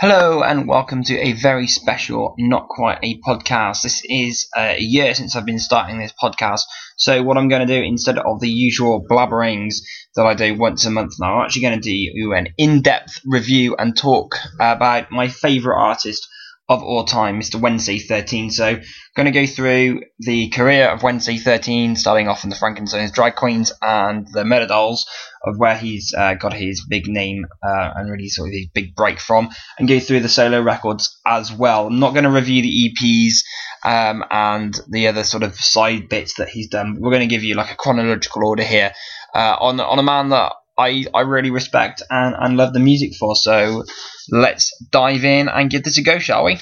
Hello 0.00 0.44
and 0.44 0.68
welcome 0.68 1.02
to 1.02 1.18
a 1.18 1.32
very 1.32 1.66
special, 1.66 2.36
not 2.38 2.68
quite 2.68 3.00
a 3.02 3.18
podcast. 3.18 3.82
This 3.82 4.00
is 4.04 4.48
a 4.56 4.78
year 4.78 5.12
since 5.12 5.34
I've 5.34 5.44
been 5.44 5.58
starting 5.58 5.98
this 5.98 6.12
podcast, 6.22 6.60
so 6.96 7.24
what 7.24 7.36
I'm 7.36 7.48
going 7.48 7.66
to 7.66 7.74
do 7.74 7.82
instead 7.82 8.16
of 8.16 8.38
the 8.38 8.48
usual 8.48 9.04
blabberings 9.10 9.78
that 10.14 10.24
I 10.24 10.34
do 10.34 10.54
once 10.54 10.86
a 10.86 10.90
month 10.90 11.14
now, 11.18 11.38
I'm 11.40 11.46
actually 11.46 11.62
going 11.62 11.80
to 11.80 12.12
do 12.14 12.32
an 12.32 12.46
in-depth 12.56 13.22
review 13.26 13.74
and 13.76 13.96
talk 13.96 14.36
about 14.60 15.10
my 15.10 15.26
favourite 15.26 15.84
artist 15.84 16.28
of 16.68 16.82
all 16.82 17.04
time, 17.04 17.40
Mr. 17.40 17.60
Wednesday 17.60 17.98
13. 17.98 18.50
So, 18.50 18.78
going 19.16 19.24
to 19.24 19.30
go 19.32 19.46
through 19.46 20.02
the 20.18 20.50
career 20.50 20.88
of 20.88 21.02
Wednesday 21.02 21.38
13, 21.38 21.96
starting 21.96 22.28
off 22.28 22.44
in 22.44 22.50
the 22.50 22.56
Frankenstein's 22.56 23.10
Drag 23.10 23.34
Queens 23.36 23.72
and 23.80 24.26
the 24.32 24.44
Murderdolls, 24.44 25.00
of 25.44 25.56
where 25.56 25.76
he's 25.76 26.12
uh, 26.16 26.34
got 26.34 26.52
his 26.52 26.84
big 26.86 27.08
name 27.08 27.46
uh, 27.66 27.90
and 27.96 28.10
really 28.10 28.28
sort 28.28 28.48
of 28.48 28.52
his 28.52 28.66
big 28.74 28.94
break 28.94 29.18
from, 29.18 29.48
and 29.78 29.88
go 29.88 29.98
through 29.98 30.20
the 30.20 30.28
solo 30.28 30.60
records 30.60 31.18
as 31.26 31.50
well. 31.50 31.86
I'm 31.86 32.00
not 32.00 32.12
going 32.12 32.24
to 32.24 32.30
review 32.30 32.62
the 32.62 32.92
EPs 32.92 33.38
um, 33.84 34.24
and 34.30 34.78
the 34.88 35.08
other 35.08 35.24
sort 35.24 35.42
of 35.42 35.54
side 35.54 36.08
bits 36.08 36.34
that 36.34 36.50
he's 36.50 36.68
done. 36.68 36.98
We're 37.00 37.12
going 37.12 37.28
to 37.28 37.34
give 37.34 37.44
you 37.44 37.54
like 37.54 37.72
a 37.72 37.76
chronological 37.76 38.46
order 38.46 38.62
here 38.62 38.92
uh, 39.34 39.56
on 39.60 39.80
on 39.80 39.98
a 39.98 40.02
man 40.02 40.30
that 40.30 40.52
I, 40.78 41.04
I 41.12 41.22
really 41.22 41.50
respect 41.50 42.02
and, 42.08 42.36
and 42.38 42.56
love 42.56 42.72
the 42.72 42.78
music 42.78 43.14
for. 43.18 43.34
So 43.34 43.84
let's 44.30 44.72
dive 44.90 45.24
in 45.24 45.48
and 45.48 45.70
give 45.70 45.82
this 45.82 45.98
a 45.98 46.02
go, 46.02 46.18
shall 46.18 46.44
we? 46.44 46.58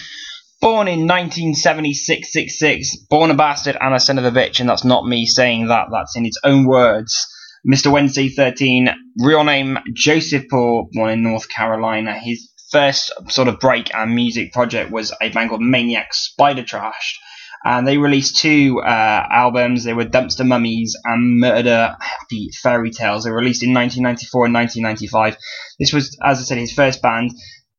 Born 0.61 0.89
in 0.89 1.01
1976, 1.01 2.33
66, 2.33 2.97
born 3.11 3.31
a 3.31 3.35
bastard 3.35 3.77
and 3.79 3.95
a 3.95 4.01
son 4.01 4.19
of 4.19 4.25
a 4.25 4.31
bitch, 4.31 4.59
and 4.59 4.69
that's 4.69 4.85
not 4.85 5.07
me 5.07 5.27
saying 5.27 5.69
that, 5.69 5.89
that's 5.93 6.17
in 6.17 6.25
its 6.25 6.39
own 6.43 6.65
words. 6.65 7.27
Mr. 7.71 7.93
Wednesday 7.93 8.31
13, 8.31 8.89
real 9.19 9.45
name 9.45 9.79
Joseph 9.93 10.45
Poole, 10.49 10.89
born 10.93 11.11
in 11.11 11.23
North 11.23 11.49
Carolina. 11.51 12.19
His 12.19 12.51
first 12.71 13.13
sort 13.29 13.49
of 13.49 13.61
break 13.61 13.95
and 13.95 14.15
music 14.15 14.53
project 14.53 14.91
was 14.91 15.13
a 15.21 15.29
band 15.29 15.51
called 15.51 15.61
Maniac 15.61 16.15
Spider 16.15 16.63
Trash 16.63 17.21
and 17.67 17.87
they 17.87 17.99
released 17.99 18.37
two 18.37 18.81
uh, 18.81 19.27
albums. 19.29 19.83
They 19.83 19.93
were 19.93 20.05
Dumpster 20.05 20.47
Mummies 20.47 20.97
and 21.05 21.41
Murder 21.41 21.97
Happy 21.99 22.51
Fairy 22.63 22.93
Tales. 22.93 23.25
They 23.25 23.31
were 23.31 23.39
released 23.39 23.65
in 23.65 23.75
1994 23.75 24.47
and 24.47 24.55
1995. 24.55 25.37
This 25.81 25.93
was, 25.93 26.17
as 26.25 26.39
I 26.39 26.43
said, 26.43 26.59
his 26.59 26.73
first 26.73 27.03
band. 27.03 27.33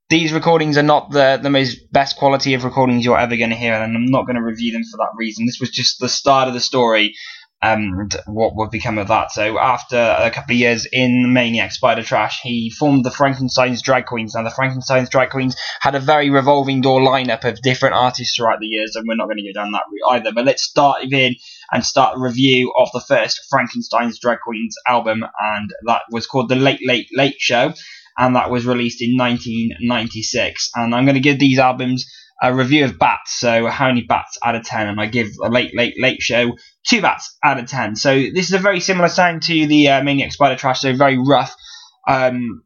These 0.09 0.33
recordings 0.33 0.77
are 0.77 0.83
not 0.83 1.11
the, 1.11 1.39
the 1.41 1.49
most 1.49 1.89
best 1.89 2.17
quality 2.17 2.53
of 2.53 2.65
recordings 2.65 3.05
you're 3.05 3.17
ever 3.17 3.37
going 3.37 3.51
to 3.51 3.55
hear, 3.55 3.75
and 3.75 3.95
I'm 3.95 4.05
not 4.05 4.25
going 4.25 4.35
to 4.35 4.43
review 4.43 4.73
them 4.73 4.83
for 4.83 4.97
that 4.97 5.15
reason. 5.17 5.45
This 5.45 5.61
was 5.61 5.69
just 5.69 6.01
the 6.01 6.09
start 6.09 6.49
of 6.49 6.53
the 6.53 6.59
story 6.59 7.15
and 7.61 8.15
what 8.27 8.55
would 8.55 8.69
become 8.69 8.97
of 8.97 9.07
that. 9.07 9.31
So 9.31 9.57
after 9.57 9.97
a 9.97 10.29
couple 10.29 10.53
of 10.53 10.59
years 10.59 10.85
in 10.91 11.33
Maniac 11.33 11.71
Spider 11.71 12.03
Trash, 12.03 12.41
he 12.41 12.69
formed 12.69 13.03
the 13.03 13.11
Frankenstein's 13.11 13.81
Drag 13.81 14.05
Queens. 14.05 14.35
Now 14.35 14.43
the 14.43 14.51
Frankenstein's 14.51 15.09
Drag 15.09 15.31
Queens 15.31 15.55
had 15.81 15.95
a 15.95 15.99
very 15.99 16.29
revolving 16.29 16.81
door 16.81 17.01
lineup 17.01 17.45
of 17.45 17.61
different 17.61 17.95
artists 17.95 18.35
throughout 18.35 18.59
the 18.59 18.67
years, 18.67 18.95
and 18.95 19.05
we're 19.07 19.15
not 19.15 19.25
going 19.25 19.37
to 19.37 19.53
go 19.53 19.59
down 19.59 19.71
that 19.71 19.83
route 19.91 20.19
either. 20.19 20.31
But 20.33 20.45
let's 20.45 20.63
start 20.63 21.03
in 21.03 21.35
and 21.71 21.83
start 21.83 22.17
a 22.17 22.21
review 22.21 22.73
of 22.77 22.89
the 22.93 23.01
first 23.01 23.41
Frankenstein's 23.49 24.19
Drag 24.19 24.39
Queens 24.39 24.75
album, 24.87 25.23
and 25.23 25.69
that 25.87 26.03
was 26.11 26.27
called 26.27 26.49
The 26.49 26.55
Late 26.55 26.85
Late 26.85 27.09
Late 27.11 27.37
Show, 27.39 27.73
and 28.17 28.35
that 28.35 28.51
was 28.51 28.67
released 28.67 29.01
in 29.01 29.17
1996. 29.17 30.69
And 30.75 30.93
I'm 30.93 31.05
going 31.05 31.15
to 31.15 31.21
give 31.21 31.39
these 31.39 31.57
albums 31.59 32.05
a 32.41 32.53
review 32.53 32.85
of 32.85 32.99
bats. 32.99 33.39
So 33.39 33.67
how 33.67 33.87
many 33.87 34.01
bats 34.01 34.37
out 34.43 34.55
of 34.55 34.63
ten? 34.63 34.87
And 34.87 34.99
I 34.99 35.07
give 35.07 35.29
a 35.43 35.49
late, 35.49 35.75
late, 35.75 35.95
late 35.99 36.21
show 36.21 36.53
two 36.87 37.01
bats 37.01 37.37
out 37.43 37.59
of 37.59 37.67
ten. 37.67 37.95
So 37.95 38.13
this 38.13 38.47
is 38.47 38.53
a 38.53 38.59
very 38.59 38.79
similar 38.79 39.09
sound 39.09 39.43
to 39.43 39.67
the 39.67 39.89
uh, 39.89 40.03
Maniac 40.03 40.31
Spider 40.31 40.55
Trash. 40.55 40.81
So 40.81 40.95
very 40.95 41.17
rough, 41.17 41.55
um, 42.07 42.63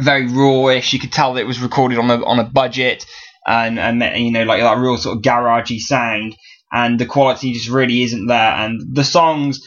very 0.00 0.26
rawish. 0.26 0.92
You 0.92 0.98
could 0.98 1.12
tell 1.12 1.34
that 1.34 1.40
it 1.40 1.46
was 1.46 1.60
recorded 1.60 1.98
on 1.98 2.10
a 2.10 2.24
on 2.24 2.38
a 2.38 2.44
budget, 2.44 3.06
and 3.46 3.78
and 3.78 4.02
you 4.22 4.30
know 4.30 4.44
like 4.44 4.60
that 4.60 4.78
real 4.78 4.96
sort 4.96 5.16
of 5.16 5.22
garagey 5.22 5.78
sound. 5.78 6.36
And 6.72 6.98
the 6.98 7.06
quality 7.06 7.52
just 7.52 7.68
really 7.68 8.02
isn't 8.02 8.26
there. 8.26 8.52
And 8.52 8.96
the 8.96 9.04
songs 9.04 9.60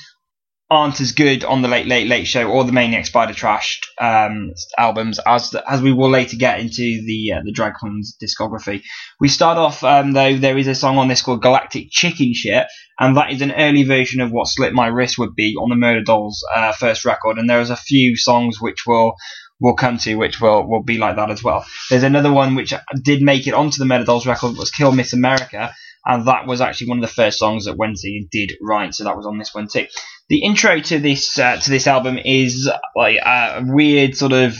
aren't 0.69 0.99
as 0.99 1.13
good 1.13 1.43
on 1.43 1.61
the 1.61 1.67
Late 1.67 1.87
Late 1.87 2.07
Late 2.07 2.27
Show 2.27 2.49
or 2.49 2.63
the 2.63 2.71
Maniac 2.73 3.05
Spider 3.05 3.33
Trash 3.33 3.79
um, 3.99 4.51
albums 4.77 5.19
as 5.25 5.55
as 5.67 5.81
we 5.81 5.93
will 5.93 6.09
later 6.09 6.35
get 6.35 6.59
into 6.59 7.01
the 7.05 7.33
uh, 7.35 7.41
the 7.43 7.51
Drag 7.51 7.73
Queens 7.75 8.17
discography. 8.21 8.83
We 9.19 9.29
start 9.29 9.57
off 9.57 9.83
um, 9.83 10.11
though 10.11 10.37
there 10.37 10.57
is 10.57 10.67
a 10.67 10.75
song 10.75 10.97
on 10.97 11.07
this 11.07 11.21
called 11.21 11.41
Galactic 11.41 11.87
Chicken 11.89 12.33
Shit, 12.33 12.67
and 12.99 13.15
that 13.15 13.31
is 13.31 13.41
an 13.41 13.53
early 13.53 13.83
version 13.83 14.19
of 14.19 14.31
what 14.31 14.47
Slit 14.47 14.73
My 14.73 14.87
Wrist 14.87 15.17
would 15.17 15.35
be 15.35 15.55
on 15.55 15.69
the 15.69 15.75
Murderdolls 15.75 16.35
uh, 16.53 16.73
first 16.73 17.05
record. 17.05 17.37
And 17.37 17.49
there 17.49 17.61
is 17.61 17.69
a 17.69 17.77
few 17.77 18.17
songs 18.17 18.59
which 18.59 18.85
will 18.85 19.15
we'll 19.59 19.75
come 19.75 19.97
to, 19.99 20.15
which 20.15 20.41
will 20.41 20.67
will 20.67 20.83
be 20.83 20.97
like 20.97 21.15
that 21.15 21.31
as 21.31 21.43
well. 21.43 21.65
There's 21.89 22.03
another 22.03 22.31
one 22.31 22.55
which 22.55 22.73
did 23.03 23.21
make 23.21 23.47
it 23.47 23.53
onto 23.53 23.77
the 23.77 23.85
Murder 23.85 24.03
Dolls 24.03 24.27
record, 24.27 24.57
was 24.57 24.71
Kill 24.71 24.91
Miss 24.91 25.13
America, 25.13 25.73
and 26.07 26.25
that 26.25 26.47
was 26.47 26.61
actually 26.61 26.87
one 26.87 26.99
of 26.99 27.01
the 27.01 27.13
first 27.13 27.37
songs 27.37 27.65
that 27.65 27.77
Wednesday 27.77 28.27
did 28.31 28.53
write, 28.61 28.95
so 28.95 29.03
that 29.03 29.17
was 29.17 29.25
on 29.25 29.37
this 29.37 29.53
one 29.53 29.67
too. 29.67 29.85
The 30.29 30.43
intro 30.43 30.79
to 30.79 30.99
this 30.99 31.37
uh, 31.37 31.57
to 31.57 31.69
this 31.69 31.85
album 31.85 32.17
is 32.17 32.69
like 32.95 33.17
a 33.17 33.61
weird 33.65 34.15
sort 34.15 34.31
of 34.31 34.55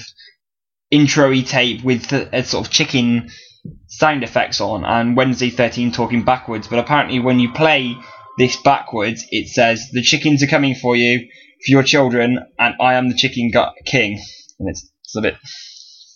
intro-y 0.92 1.42
tape 1.42 1.84
with 1.84 2.12
a, 2.12 2.44
sort 2.44 2.66
of 2.66 2.72
chicken 2.72 3.30
sound 3.88 4.24
effects 4.24 4.62
on 4.62 4.86
and 4.86 5.18
Wednesday 5.18 5.50
13 5.50 5.92
talking 5.92 6.24
backwards. 6.24 6.68
But 6.68 6.80
apparently 6.80 7.20
when 7.20 7.40
you 7.40 7.52
play 7.52 7.96
this 8.38 8.56
backwards 8.58 9.26
it 9.32 9.48
says 9.48 9.90
the 9.92 10.02
chickens 10.02 10.44
are 10.44 10.48
coming 10.48 10.76
for 10.76 10.96
you 10.96 11.28
for 11.66 11.72
your 11.72 11.84
children 11.84 12.40
and 12.60 12.76
I 12.80 12.94
am 12.94 13.10
the 13.10 13.16
chicken 13.16 13.52
king. 13.86 14.22
And 14.60 14.70
it's, 14.70 14.90
it's 15.04 15.16
a 15.18 15.22
bit 15.22 15.36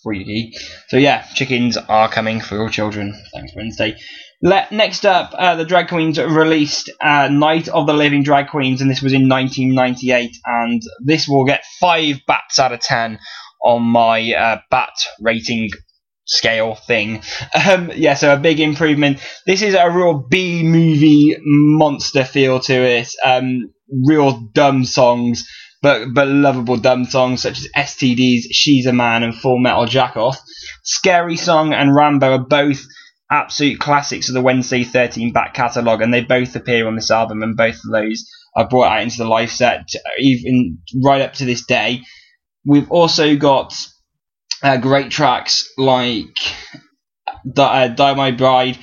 freaky 0.02 0.52
so 0.88 0.96
yeah 0.96 1.22
chickens 1.34 1.76
are 1.76 2.08
coming 2.08 2.40
for 2.40 2.56
your 2.56 2.68
children 2.68 3.14
thanks 3.32 3.52
Wednesday 3.56 3.96
let, 4.44 4.72
next 4.72 5.06
up, 5.06 5.32
uh, 5.38 5.54
the 5.54 5.64
drag 5.64 5.86
queens 5.86 6.18
released 6.18 6.90
uh, 7.00 7.28
Night 7.28 7.68
of 7.68 7.86
the 7.86 7.92
Living 7.92 8.24
Drag 8.24 8.48
Queens, 8.48 8.80
and 8.80 8.90
this 8.90 9.00
was 9.00 9.12
in 9.12 9.28
1998. 9.28 10.36
And 10.44 10.82
this 11.04 11.28
will 11.28 11.44
get 11.44 11.64
five 11.78 12.16
bats 12.26 12.58
out 12.58 12.72
of 12.72 12.80
ten 12.80 13.20
on 13.62 13.82
my 13.82 14.32
uh, 14.32 14.58
bat 14.68 14.94
rating 15.20 15.70
scale 16.26 16.74
thing. 16.74 17.22
Um, 17.54 17.92
yeah, 17.94 18.14
so 18.14 18.34
a 18.34 18.38
big 18.38 18.58
improvement. 18.58 19.20
This 19.46 19.62
is 19.62 19.74
a 19.74 19.88
real 19.88 20.14
B 20.14 20.64
movie 20.64 21.36
monster 21.40 22.24
feel 22.24 22.58
to 22.60 22.74
it. 22.74 23.08
Um, 23.24 23.72
real 24.06 24.40
dumb 24.52 24.84
songs, 24.84 25.46
but 25.82 26.14
but 26.14 26.28
lovable 26.28 26.76
dumb 26.76 27.04
songs 27.04 27.42
such 27.42 27.58
as 27.58 27.68
STDs, 27.76 28.44
She's 28.52 28.86
a 28.86 28.92
Man, 28.92 29.22
and 29.22 29.34
Full 29.34 29.58
Metal 29.58 29.86
Jackoff. 29.86 30.36
Scary 30.84 31.36
Song 31.36 31.72
and 31.72 31.94
Rambo 31.94 32.32
are 32.32 32.38
both 32.38 32.84
absolute 33.30 33.80
classics 33.80 34.28
of 34.28 34.34
the 34.34 34.42
Wednesday 34.42 34.84
13 34.84 35.32
back 35.32 35.54
catalogue, 35.54 36.02
and 36.02 36.14
they 36.14 36.22
both 36.22 36.54
appear 36.54 36.86
on 36.86 36.94
this 36.94 37.10
album, 37.10 37.42
and 37.42 37.56
both 37.56 37.76
of 37.84 37.90
those 37.92 38.24
are 38.54 38.68
brought 38.68 38.92
out 38.92 39.02
into 39.02 39.18
the 39.18 39.24
live 39.24 39.50
set, 39.50 39.88
even 40.18 40.78
right 41.02 41.22
up 41.22 41.32
to 41.34 41.44
this 41.44 41.64
day. 41.64 42.02
We've 42.64 42.90
also 42.90 43.36
got 43.36 43.74
uh, 44.62 44.76
great 44.76 45.10
tracks 45.10 45.68
like 45.76 46.36
Die, 47.50 47.84
uh, 47.84 47.88
Die 47.88 48.14
My 48.14 48.30
Bride, 48.30 48.78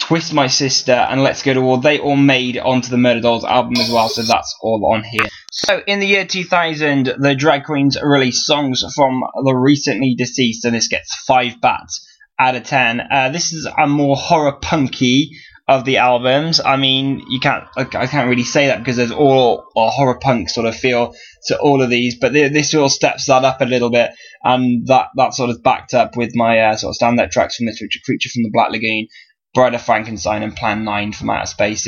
Twist 0.00 0.32
My 0.32 0.48
Sister, 0.48 0.92
and 0.92 1.22
Let's 1.22 1.42
Go 1.42 1.54
to 1.54 1.60
War. 1.60 1.78
They 1.78 2.00
all 2.00 2.16
made 2.16 2.58
onto 2.58 2.88
the 2.88 2.98
Murder 2.98 3.20
Dolls 3.20 3.44
album 3.44 3.76
as 3.76 3.90
well, 3.90 4.08
so 4.08 4.22
that's 4.22 4.56
all 4.62 4.92
on 4.92 5.04
here. 5.04 5.28
So, 5.56 5.80
in 5.86 6.00
the 6.00 6.08
year 6.08 6.26
2000, 6.26 7.14
the 7.16 7.36
Drag 7.36 7.62
Queens 7.62 7.96
released 8.02 8.44
songs 8.44 8.82
from 8.92 9.22
the 9.44 9.54
recently 9.54 10.16
deceased, 10.16 10.64
and 10.64 10.74
this 10.74 10.88
gets 10.88 11.14
five 11.14 11.60
bats 11.60 12.04
out 12.40 12.56
of 12.56 12.64
10. 12.64 13.00
Uh, 13.00 13.28
this 13.28 13.52
is 13.52 13.64
a 13.64 13.86
more 13.86 14.16
horror 14.16 14.54
punky 14.60 15.30
of 15.68 15.84
the 15.84 15.98
albums. 15.98 16.60
I 16.60 16.74
mean, 16.76 17.22
you 17.28 17.38
can't 17.38 17.62
I 17.76 17.84
can't 17.84 18.28
really 18.28 18.42
say 18.42 18.66
that 18.66 18.80
because 18.80 18.96
there's 18.96 19.12
all 19.12 19.64
a 19.76 19.90
horror 19.90 20.18
punk 20.18 20.50
sort 20.50 20.66
of 20.66 20.74
feel 20.74 21.14
to 21.46 21.58
all 21.60 21.80
of 21.80 21.88
these, 21.88 22.18
but 22.18 22.32
this 22.32 22.74
of 22.74 22.90
steps 22.90 23.26
that 23.26 23.44
up 23.44 23.60
a 23.60 23.64
little 23.64 23.90
bit, 23.90 24.10
and 24.42 24.84
that 24.88 25.10
that 25.14 25.34
sort 25.34 25.50
of 25.50 25.62
backed 25.62 25.94
up 25.94 26.16
with 26.16 26.34
my 26.34 26.58
uh, 26.58 26.76
sort 26.76 26.96
of 26.96 27.00
standout 27.00 27.30
tracks 27.30 27.54
from 27.54 27.66
this 27.66 27.80
Richard 27.80 28.02
Creature 28.02 28.30
from 28.30 28.42
the 28.42 28.50
Black 28.52 28.72
Lagoon, 28.72 29.06
Bride 29.54 29.74
of 29.74 29.82
Frankenstein, 29.82 30.42
and 30.42 30.56
Plan 30.56 30.82
Nine 30.82 31.12
from 31.12 31.30
Outer 31.30 31.46
Space. 31.46 31.86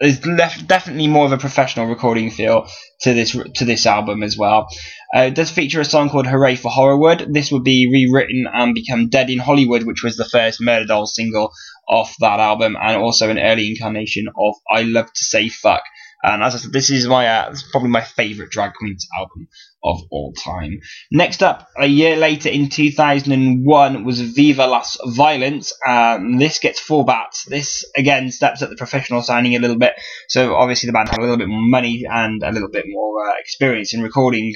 There's 0.00 0.18
definitely 0.18 1.08
more 1.08 1.26
of 1.26 1.32
a 1.32 1.38
professional 1.38 1.86
recording 1.86 2.30
feel 2.30 2.66
to 3.02 3.12
this 3.12 3.36
to 3.56 3.64
this 3.64 3.84
album 3.84 4.22
as 4.22 4.36
well. 4.36 4.68
Uh, 5.14 5.22
it 5.22 5.34
does 5.34 5.50
feature 5.50 5.80
a 5.80 5.84
song 5.84 6.08
called 6.08 6.26
"Hooray 6.26 6.56
for 6.56 6.70
Horrorwood." 6.70 7.32
This 7.32 7.52
would 7.52 7.64
be 7.64 7.90
rewritten 7.92 8.46
and 8.50 8.74
become 8.74 9.10
"Dead 9.10 9.28
in 9.28 9.38
Hollywood," 9.38 9.84
which 9.84 10.02
was 10.02 10.16
the 10.16 10.24
first 10.24 10.60
Murderdolls 10.60 11.08
single 11.08 11.52
off 11.88 12.14
that 12.20 12.40
album, 12.40 12.76
and 12.80 12.96
also 12.96 13.28
an 13.28 13.38
early 13.38 13.68
incarnation 13.68 14.26
of 14.28 14.54
"I 14.70 14.82
Love 14.82 15.12
to 15.12 15.22
Say 15.22 15.48
Fuck." 15.48 15.82
And 16.22 16.42
as 16.42 16.54
I 16.54 16.58
said, 16.58 16.72
this 16.72 16.90
is 16.90 17.08
my 17.08 17.26
uh, 17.26 17.54
probably 17.70 17.90
my 17.90 18.02
favourite 18.02 18.50
drag 18.50 18.74
queens 18.74 19.06
album 19.18 19.48
of 19.82 20.00
all 20.10 20.34
time. 20.34 20.80
Next 21.10 21.42
up, 21.42 21.68
a 21.78 21.86
year 21.86 22.16
later 22.16 22.50
in 22.50 22.68
2001 22.68 24.04
was 24.04 24.20
Viva 24.20 24.66
Las 24.66 24.98
Violence. 25.06 25.72
Um, 25.86 26.36
this 26.36 26.58
gets 26.58 26.78
four 26.78 27.04
bats. 27.04 27.44
This 27.44 27.84
again 27.96 28.30
steps 28.30 28.60
up 28.60 28.68
the 28.68 28.76
professional 28.76 29.22
signing 29.22 29.56
a 29.56 29.60
little 29.60 29.78
bit. 29.78 29.94
So 30.28 30.54
obviously 30.54 30.88
the 30.88 30.92
band 30.92 31.08
had 31.08 31.18
a 31.18 31.22
little 31.22 31.38
bit 31.38 31.48
more 31.48 31.62
money 31.62 32.04
and 32.10 32.42
a 32.42 32.52
little 32.52 32.70
bit 32.70 32.84
more 32.86 33.26
uh, 33.26 33.32
experience 33.38 33.94
in 33.94 34.02
recording 34.02 34.54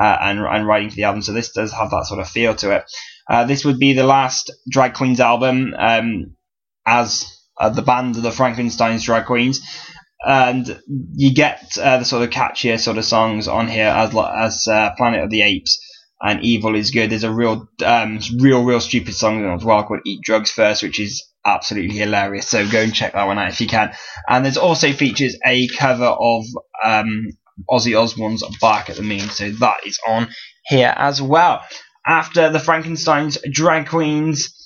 uh, 0.00 0.16
and 0.20 0.38
and 0.38 0.66
writing 0.66 0.90
for 0.90 0.96
the 0.96 1.04
album. 1.04 1.22
So 1.22 1.32
this 1.32 1.52
does 1.52 1.72
have 1.72 1.90
that 1.90 2.06
sort 2.06 2.20
of 2.20 2.28
feel 2.28 2.54
to 2.56 2.76
it. 2.76 2.84
Uh, 3.28 3.44
this 3.44 3.64
would 3.64 3.78
be 3.78 3.94
the 3.94 4.04
last 4.04 4.52
Drag 4.68 4.94
Queens 4.94 5.20
album 5.20 5.74
um, 5.78 6.36
as 6.86 7.26
uh, 7.58 7.68
the 7.68 7.82
band 7.82 8.16
of 8.16 8.22
the 8.22 8.32
Frankenstein's 8.32 9.04
Drag 9.04 9.26
Queens. 9.26 9.60
And 10.22 10.80
you 11.14 11.34
get 11.34 11.78
uh, 11.78 11.98
the 11.98 12.04
sort 12.04 12.22
of 12.22 12.30
catchier 12.30 12.78
sort 12.78 12.98
of 12.98 13.04
songs 13.04 13.48
on 13.48 13.68
here 13.68 13.86
as 13.88 14.14
as 14.14 14.68
uh, 14.68 14.90
Planet 14.96 15.24
of 15.24 15.30
the 15.30 15.42
Apes 15.42 15.80
and 16.20 16.44
Evil 16.44 16.74
is 16.74 16.90
Good. 16.90 17.10
There's 17.10 17.24
a 17.24 17.32
real, 17.32 17.68
um, 17.84 18.20
real, 18.38 18.62
real 18.62 18.80
stupid 18.80 19.14
song 19.14 19.44
as 19.46 19.64
well 19.64 19.82
called 19.84 20.00
Eat 20.04 20.20
Drugs 20.22 20.50
First, 20.50 20.82
which 20.82 21.00
is 21.00 21.26
absolutely 21.44 21.96
hilarious. 21.96 22.48
So 22.48 22.68
go 22.68 22.82
and 22.82 22.94
check 22.94 23.14
that 23.14 23.26
one 23.26 23.38
out 23.38 23.48
if 23.48 23.60
you 23.60 23.66
can. 23.66 23.94
And 24.28 24.44
there's 24.44 24.58
also 24.58 24.92
features 24.92 25.38
a 25.46 25.68
cover 25.68 26.04
of 26.04 26.44
um, 26.84 27.28
Ozzy 27.70 27.98
Osbourne's 27.98 28.44
Bark 28.60 28.90
at 28.90 28.96
the 28.96 29.02
Moon. 29.02 29.20
So 29.30 29.50
that 29.50 29.86
is 29.86 29.98
on 30.06 30.28
here 30.66 30.92
as 30.96 31.22
well. 31.22 31.62
After 32.06 32.50
the 32.50 32.58
Frankenstein's 32.58 33.38
drag 33.50 33.88
queens, 33.88 34.59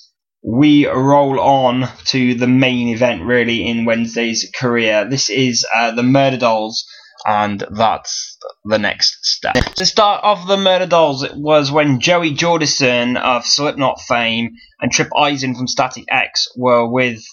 we 0.47 0.87
roll 0.87 1.39
on 1.39 1.89
to 2.05 2.35
the 2.35 2.47
main 2.47 2.89
event 2.89 3.23
really 3.23 3.67
in 3.67 3.85
Wednesday's 3.85 4.51
career. 4.55 5.09
This 5.09 5.29
is 5.29 5.65
uh, 5.75 5.91
the 5.91 6.03
Murderdolls 6.03 6.83
and 7.25 7.65
that's 7.71 8.37
the 8.63 8.77
next 8.77 9.25
step. 9.25 9.55
The 9.75 9.85
start 9.85 10.23
of 10.23 10.47
the 10.47 10.57
Murderdolls 10.57 11.35
was 11.35 11.71
when 11.71 11.99
Joey 11.99 12.35
Jordison 12.35 13.17
of 13.17 13.45
Slipknot 13.45 13.99
fame 14.01 14.51
and 14.79 14.91
Tripp 14.91 15.09
Eisen 15.17 15.55
from 15.55 15.67
Static 15.67 16.05
X 16.09 16.47
were 16.55 16.87
with 16.87 17.23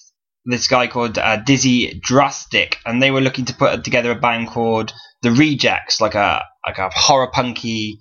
this 0.46 0.66
guy 0.66 0.86
called 0.86 1.18
uh, 1.18 1.36
Dizzy 1.36 2.00
Drastic, 2.02 2.78
and 2.86 3.02
they 3.02 3.10
were 3.10 3.20
looking 3.20 3.44
to 3.44 3.54
put 3.54 3.84
together 3.84 4.10
a 4.10 4.16
band 4.16 4.48
called 4.48 4.92
The 5.20 5.30
Rejects, 5.30 6.00
like 6.00 6.14
a 6.14 6.42
like 6.66 6.78
a 6.78 6.90
horror 6.92 7.30
punky, 7.30 8.00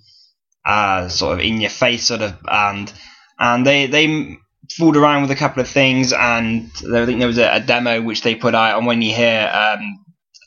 uh, 0.66 1.08
sort 1.08 1.34
of 1.34 1.44
in 1.44 1.60
your 1.60 1.70
face 1.70 2.04
sort 2.04 2.22
of 2.22 2.42
band, 2.42 2.92
and 3.38 3.66
they 3.66 3.86
they 3.86 4.38
fooled 4.76 4.96
around 4.96 5.22
with 5.22 5.30
a 5.30 5.36
couple 5.36 5.60
of 5.60 5.68
things, 5.68 6.12
and 6.12 6.70
I 6.94 7.06
think 7.06 7.18
there 7.18 7.28
was 7.28 7.38
a, 7.38 7.56
a 7.56 7.60
demo 7.60 8.00
which 8.02 8.22
they 8.22 8.34
put 8.34 8.54
out, 8.54 8.78
and 8.78 8.86
when 8.86 9.02
you 9.02 9.14
hear 9.14 9.50
um, 9.52 10.02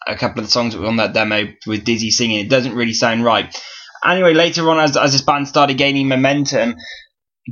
a 0.08 0.16
couple 0.16 0.40
of 0.40 0.46
the 0.46 0.52
songs 0.52 0.76
on 0.76 0.98
that 0.98 1.14
demo 1.14 1.48
with 1.66 1.84
Dizzy 1.84 2.12
singing. 2.12 2.40
It 2.40 2.50
doesn't 2.50 2.76
really 2.76 2.94
sound 2.94 3.24
right. 3.24 3.56
Anyway, 4.04 4.34
later 4.34 4.70
on, 4.70 4.80
as, 4.80 4.96
as 4.98 5.14
this 5.14 5.22
band 5.22 5.48
started 5.48 5.78
gaining 5.78 6.08
momentum, 6.08 6.76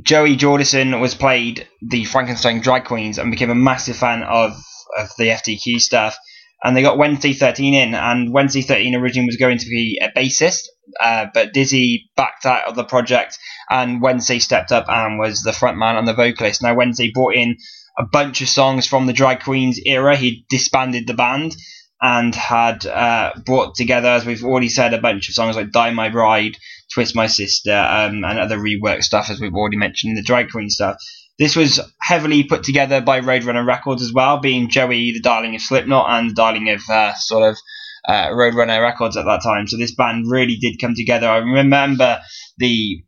Joey 0.02 0.36
Jordison 0.36 1.00
was 1.00 1.14
played 1.14 1.66
the 1.82 2.04
Frankenstein 2.04 2.60
Drag 2.60 2.84
Queens 2.84 3.18
and 3.18 3.30
became 3.30 3.50
a 3.50 3.56
massive 3.56 3.96
fan 3.96 4.22
of, 4.22 4.52
of 4.98 5.10
the 5.18 5.28
FDQ 5.28 5.80
stuff. 5.80 6.16
And 6.62 6.76
they 6.76 6.82
got 6.82 6.98
Wednesday 6.98 7.32
13 7.32 7.74
in, 7.74 7.94
and 7.94 8.32
Wednesday 8.32 8.62
13 8.62 8.94
originally 8.94 9.26
was 9.26 9.36
going 9.36 9.58
to 9.58 9.66
be 9.66 10.00
a 10.00 10.08
bassist, 10.18 10.62
uh, 11.00 11.26
but 11.32 11.52
Dizzy 11.52 12.10
backed 12.16 12.46
out 12.46 12.68
of 12.68 12.76
the 12.76 12.84
project, 12.84 13.38
and 13.70 14.02
Wednesday 14.02 14.38
stepped 14.38 14.72
up 14.72 14.86
and 14.88 15.18
was 15.18 15.42
the 15.42 15.52
frontman 15.52 15.98
and 15.98 16.08
the 16.08 16.14
vocalist. 16.14 16.62
Now, 16.62 16.74
Wednesday 16.74 17.10
brought 17.12 17.34
in 17.34 17.56
a 17.98 18.04
bunch 18.04 18.40
of 18.40 18.48
songs 18.48 18.86
from 18.86 19.06
the 19.06 19.12
Drag 19.12 19.40
Queens 19.40 19.80
era. 19.84 20.16
He 20.16 20.44
disbanded 20.48 21.06
the 21.06 21.14
band, 21.14 21.54
and 22.00 22.34
had 22.34 22.84
uh, 22.84 23.32
brought 23.46 23.74
together, 23.74 24.08
as 24.08 24.26
we've 24.26 24.44
already 24.44 24.68
said, 24.68 24.92
a 24.92 25.00
bunch 25.00 25.28
of 25.28 25.34
songs 25.34 25.56
like 25.56 25.72
Die 25.72 25.90
My 25.92 26.10
Bride, 26.10 26.56
Twist 26.92 27.16
My 27.16 27.28
Sister, 27.28 27.72
um, 27.72 28.24
and 28.24 28.38
other 28.38 28.58
rework 28.58 29.02
stuff, 29.02 29.30
as 29.30 29.40
we've 29.40 29.54
already 29.54 29.78
mentioned 29.78 30.10
in 30.10 30.16
the 30.16 30.22
Drag 30.22 30.50
Queen 30.50 30.68
stuff. 30.68 30.96
This 31.38 31.56
was 31.56 31.80
heavily 32.00 32.44
put 32.44 32.62
together 32.62 33.00
by 33.00 33.20
Roadrunner 33.20 33.66
Records 33.66 34.02
as 34.02 34.12
well, 34.12 34.38
being 34.38 34.68
Joey 34.68 35.12
the 35.12 35.20
darling 35.20 35.54
of 35.54 35.62
Slipknot 35.62 36.10
and 36.10 36.30
the 36.30 36.34
darling 36.34 36.68
of 36.68 36.82
uh, 36.90 37.14
sort 37.14 37.50
of 37.50 37.56
uh, 38.06 38.28
Roadrunner 38.28 38.82
Records 38.82 39.16
at 39.16 39.24
that 39.24 39.42
time. 39.42 39.66
So 39.66 39.76
this 39.76 39.94
band 39.94 40.30
really 40.30 40.56
did 40.56 40.80
come 40.80 40.94
together. 40.94 41.28
I 41.28 41.38
remember 41.38 42.20
the 42.58 43.02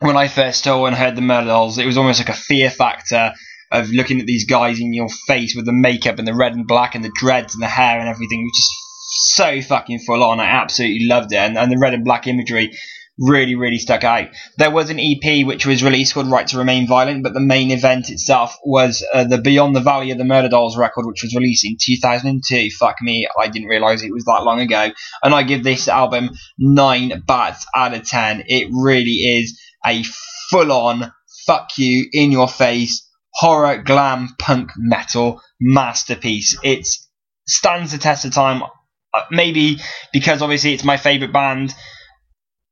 when 0.00 0.16
I 0.16 0.28
first 0.28 0.64
saw 0.64 0.86
and 0.86 0.94
heard 0.94 1.16
the 1.16 1.22
Murderdolls, 1.22 1.78
it 1.78 1.86
was 1.86 1.96
almost 1.96 2.20
like 2.20 2.28
a 2.28 2.34
fear 2.34 2.70
factor 2.70 3.32
of 3.72 3.90
looking 3.90 4.20
at 4.20 4.26
these 4.26 4.44
guys 4.44 4.78
in 4.78 4.92
your 4.92 5.08
face 5.26 5.54
with 5.56 5.66
the 5.66 5.72
makeup 5.72 6.18
and 6.18 6.28
the 6.28 6.34
red 6.34 6.54
and 6.54 6.66
black 6.66 6.94
and 6.94 7.04
the 7.04 7.12
dreads 7.14 7.54
and 7.54 7.62
the 7.62 7.68
hair 7.68 7.98
and 7.98 8.08
everything, 8.08 8.44
which 8.44 8.58
is 8.58 8.70
so 9.34 9.60
fucking 9.62 10.00
full 10.00 10.22
on. 10.22 10.38
I 10.38 10.46
absolutely 10.46 11.06
loved 11.06 11.32
it, 11.32 11.38
and, 11.38 11.56
and 11.56 11.72
the 11.72 11.78
red 11.78 11.94
and 11.94 12.04
black 12.04 12.26
imagery 12.26 12.76
really, 13.18 13.54
really 13.54 13.78
stuck 13.78 14.04
out. 14.04 14.28
There 14.58 14.70
was 14.70 14.90
an 14.90 15.00
EP 15.00 15.46
which 15.46 15.66
was 15.66 15.82
released 15.82 16.14
called 16.14 16.30
Right 16.30 16.46
to 16.48 16.58
Remain 16.58 16.86
Violent, 16.86 17.22
but 17.22 17.32
the 17.32 17.40
main 17.40 17.70
event 17.70 18.10
itself 18.10 18.56
was 18.64 19.04
uh, 19.12 19.24
the 19.24 19.38
Beyond 19.38 19.74
the 19.74 19.80
Valley 19.80 20.10
of 20.10 20.18
the 20.18 20.24
Murderdolls 20.24 20.76
record, 20.76 21.06
which 21.06 21.22
was 21.22 21.34
released 21.34 21.64
in 21.64 21.76
2002. 21.80 22.70
Fuck 22.78 22.96
me, 23.00 23.26
I 23.40 23.48
didn't 23.48 23.68
realise 23.68 24.02
it 24.02 24.12
was 24.12 24.24
that 24.24 24.42
long 24.44 24.60
ago. 24.60 24.90
And 25.22 25.34
I 25.34 25.42
give 25.42 25.64
this 25.64 25.88
album 25.88 26.30
9 26.58 27.22
bats 27.26 27.66
out 27.74 27.94
of 27.94 28.06
10. 28.06 28.44
It 28.46 28.68
really 28.72 29.40
is 29.40 29.60
a 29.84 30.02
full 30.50 30.72
on, 30.72 31.12
fuck 31.46 31.78
you, 31.78 32.08
in 32.12 32.32
your 32.32 32.48
face, 32.48 33.08
horror, 33.32 33.78
glam, 33.78 34.34
punk, 34.38 34.70
metal 34.76 35.40
masterpiece. 35.60 36.58
It 36.62 36.86
stands 37.46 37.92
the 37.92 37.98
test 37.98 38.24
of 38.24 38.32
time. 38.32 38.62
Uh, 39.14 39.22
maybe 39.30 39.78
because 40.12 40.42
obviously 40.42 40.74
it's 40.74 40.84
my 40.84 40.96
favourite 40.96 41.32
band. 41.32 41.74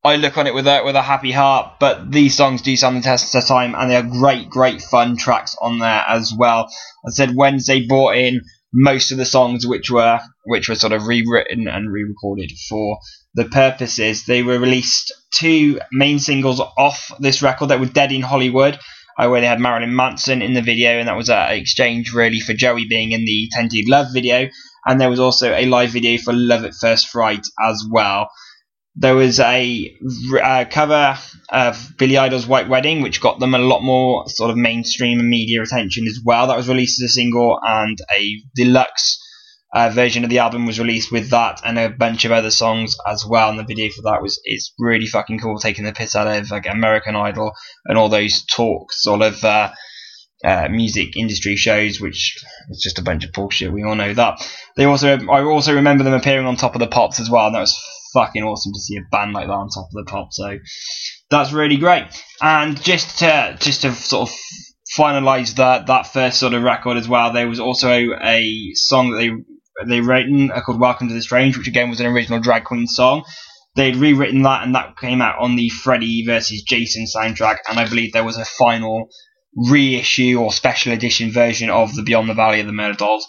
I 0.05 0.17
look 0.17 0.37
on 0.37 0.47
it 0.47 0.55
with 0.55 0.67
a 0.67 0.83
with 0.85 0.97
a 0.97 1.03
happy 1.03 1.33
heart, 1.33 1.77
but 1.81 2.11
these 2.13 2.37
songs 2.37 2.61
do 2.61 2.77
stand 2.77 2.99
the 2.99 3.01
test 3.01 3.35
of 3.35 3.47
time, 3.47 3.75
and 3.75 3.91
they 3.91 3.97
are 3.97 4.03
great, 4.03 4.51
great 4.51 4.83
fun 4.83 5.17
tracks 5.17 5.57
on 5.61 5.79
there 5.79 6.05
as 6.07 6.33
well. 6.37 6.69
I 7.07 7.11
said 7.11 7.35
Wednesday 7.35 7.87
brought 7.87 8.17
in 8.17 8.43
most 8.73 9.13
of 9.13 9.19
the 9.19 9.25
songs 9.25 9.67
which 9.67 9.91
were 9.91 10.21
which 10.45 10.69
were 10.69 10.75
sort 10.75 10.93
of 10.93 11.07
rewritten 11.07 11.69
and 11.69 11.91
re-recorded 11.91 12.53
for 12.69 12.99
the 13.35 13.47
purposes. 13.47 14.25
They 14.27 14.43
were 14.43 14.59
released 14.59 15.13
two 15.33 15.81
main 15.91 16.19
singles 16.19 16.61
off 16.61 17.11
this 17.19 17.41
record 17.41 17.71
that 17.71 17.81
were 17.81 17.87
Dead 17.87 18.13
in 18.13 18.21
Hollywood 18.21 18.79
uh, 19.19 19.29
where 19.29 19.41
they 19.41 19.47
had 19.47 19.61
Marilyn 19.61 19.95
Manson 19.95 20.43
in 20.43 20.55
the 20.55 20.63
video, 20.63 20.99
and 20.99 21.09
that 21.09 21.17
was 21.17 21.31
an 21.31 21.53
exchange 21.53 22.13
really 22.13 22.41
for 22.41 22.53
Joey 22.53 22.87
being 22.87 23.13
in 23.13 23.25
the 23.25 23.49
Tainted 23.55 23.89
Love 23.89 24.09
video. 24.13 24.49
And 24.87 25.01
there 25.01 25.11
was 25.11 25.21
also 25.21 25.53
a 25.55 25.67
live 25.67 25.91
video 25.91 26.19
for 26.19 26.33
Love 26.33 26.65
at 26.65 26.75
First 26.75 27.09
Fright 27.09 27.47
as 27.65 27.87
well. 27.91 28.29
There 28.97 29.17
was 29.17 29.41
a 29.41 29.97
uh, 30.41 30.65
cover 30.71 31.19
of 31.51 31.93
Billy 31.99 32.17
Idol's 32.17 32.47
White 32.47 32.69
Wedding, 32.69 33.03
which 33.03 33.21
got 33.21 33.41
them 33.41 33.55
a 33.55 33.59
lot 33.59 33.83
more 33.83 34.29
sort 34.29 34.51
of 34.51 34.57
mainstream 34.57 35.29
media 35.29 35.63
attention 35.63 36.07
as 36.07 36.21
well. 36.25 36.47
That 36.47 36.57
was 36.57 36.69
released 36.69 37.03
as 37.03 37.11
a 37.11 37.13
single, 37.13 37.59
and 37.63 37.99
a 38.17 38.41
deluxe 38.55 39.19
uh, 39.75 39.91
version 39.91 40.23
of 40.23 40.31
the 40.31 40.39
album 40.39 40.67
was 40.67 40.79
released 40.79 41.11
with 41.11 41.31
that 41.31 41.61
and 41.65 41.79
a 41.79 41.89
bunch 41.89 42.25
of 42.25 42.31
other 42.31 42.51
songs 42.51 42.97
as 43.07 43.27
well. 43.27 43.51
And 43.51 43.59
the 43.59 43.65
video 43.65 43.91
for 43.91 44.03
that 44.03 44.23
was 44.23 44.41
is 44.45 44.73
really 44.79 45.07
fucking 45.07 45.41
cool, 45.41 45.59
taking 45.59 45.85
the 45.85 45.93
piss 45.93 46.15
out 46.15 46.29
of 46.29 46.51
like 46.51 46.67
American 46.67 47.17
Idol 47.17 47.53
and 47.87 47.99
all 47.99 48.09
those 48.09 48.45
talk 48.45 48.93
sort 48.93 49.23
of 49.23 49.43
uh, 49.45 49.73
uh, 50.45 50.69
music 50.71 51.17
industry 51.17 51.57
shows, 51.57 52.01
which 52.01 52.37
is 52.71 52.81
just 52.81 53.01
a 53.01 53.03
bunch 53.03 53.25
of 53.25 53.33
bullshit. 53.33 53.73
We 53.73 53.83
all 53.83 53.97
know 53.97 54.15
that. 54.15 54.49
They 54.77 54.85
also 54.85 55.19
I 55.27 55.43
also 55.43 55.75
remember 55.75 56.05
them 56.05 56.15
appearing 56.15 56.47
on 56.47 56.55
Top 56.55 56.77
of 56.77 56.81
the 56.81 56.87
Pops 56.87 57.19
as 57.19 57.29
well, 57.29 57.47
and 57.47 57.57
that 57.57 57.61
was 57.61 57.77
fucking 58.15 58.43
awesome 58.43 58.73
to 58.73 58.81
see 58.81 58.97
a 58.97 59.03
band 59.11 59.35
like 59.35 59.47
that 59.47 59.53
on 59.53 59.69
Top 59.69 59.87
of 59.87 59.93
the 59.93 60.11
Pops. 60.11 60.37
So 60.37 60.59
that's 61.31 61.53
really 61.53 61.77
great. 61.77 62.05
And 62.41 62.81
just 62.83 63.19
to 63.19 63.57
just 63.61 63.83
to 63.83 63.93
sort 63.93 64.31
of 64.31 64.37
finalize 64.97 65.57
that 65.57 65.87
that 65.87 66.07
first 66.07 66.39
sort 66.39 66.55
of 66.55 66.63
record 66.63 66.97
as 66.97 67.09
well. 67.09 67.33
There 67.33 67.49
was 67.49 67.61
also 67.61 67.89
a 67.91 68.71
song 68.75 69.11
that 69.11 69.19
they 69.19 69.31
they 69.87 70.01
written 70.01 70.51
called 70.65 70.81
Welcome 70.81 71.09
to 71.09 71.15
the 71.15 71.23
Strange, 71.23 71.59
which 71.59 71.69
again 71.69 71.91
was 71.91 72.01
an 72.01 72.07
original 72.07 72.41
Drag 72.41 72.65
Queen 72.65 72.87
song. 72.87 73.25
They'd 73.77 73.97
rewritten 73.97 74.43
that, 74.43 74.63
and 74.63 74.75
that 74.77 74.97
came 74.97 75.21
out 75.21 75.41
on 75.41 75.57
the 75.57 75.69
Freddy 75.69 76.25
versus 76.25 76.63
Jason 76.63 77.07
soundtrack. 77.07 77.59
And 77.69 77.81
I 77.81 77.89
believe 77.89 78.13
there 78.13 78.23
was 78.23 78.39
a 78.39 78.45
final 78.45 79.09
reissue 79.57 80.39
or 80.41 80.53
special 80.53 80.93
edition 80.93 81.33
version 81.33 81.71
of 81.71 81.95
the 81.95 82.03
Beyond 82.03 82.29
the 82.29 82.35
Valley 82.35 82.61
of 82.61 82.67
the 82.67 82.73
Murderdolls 82.73 83.23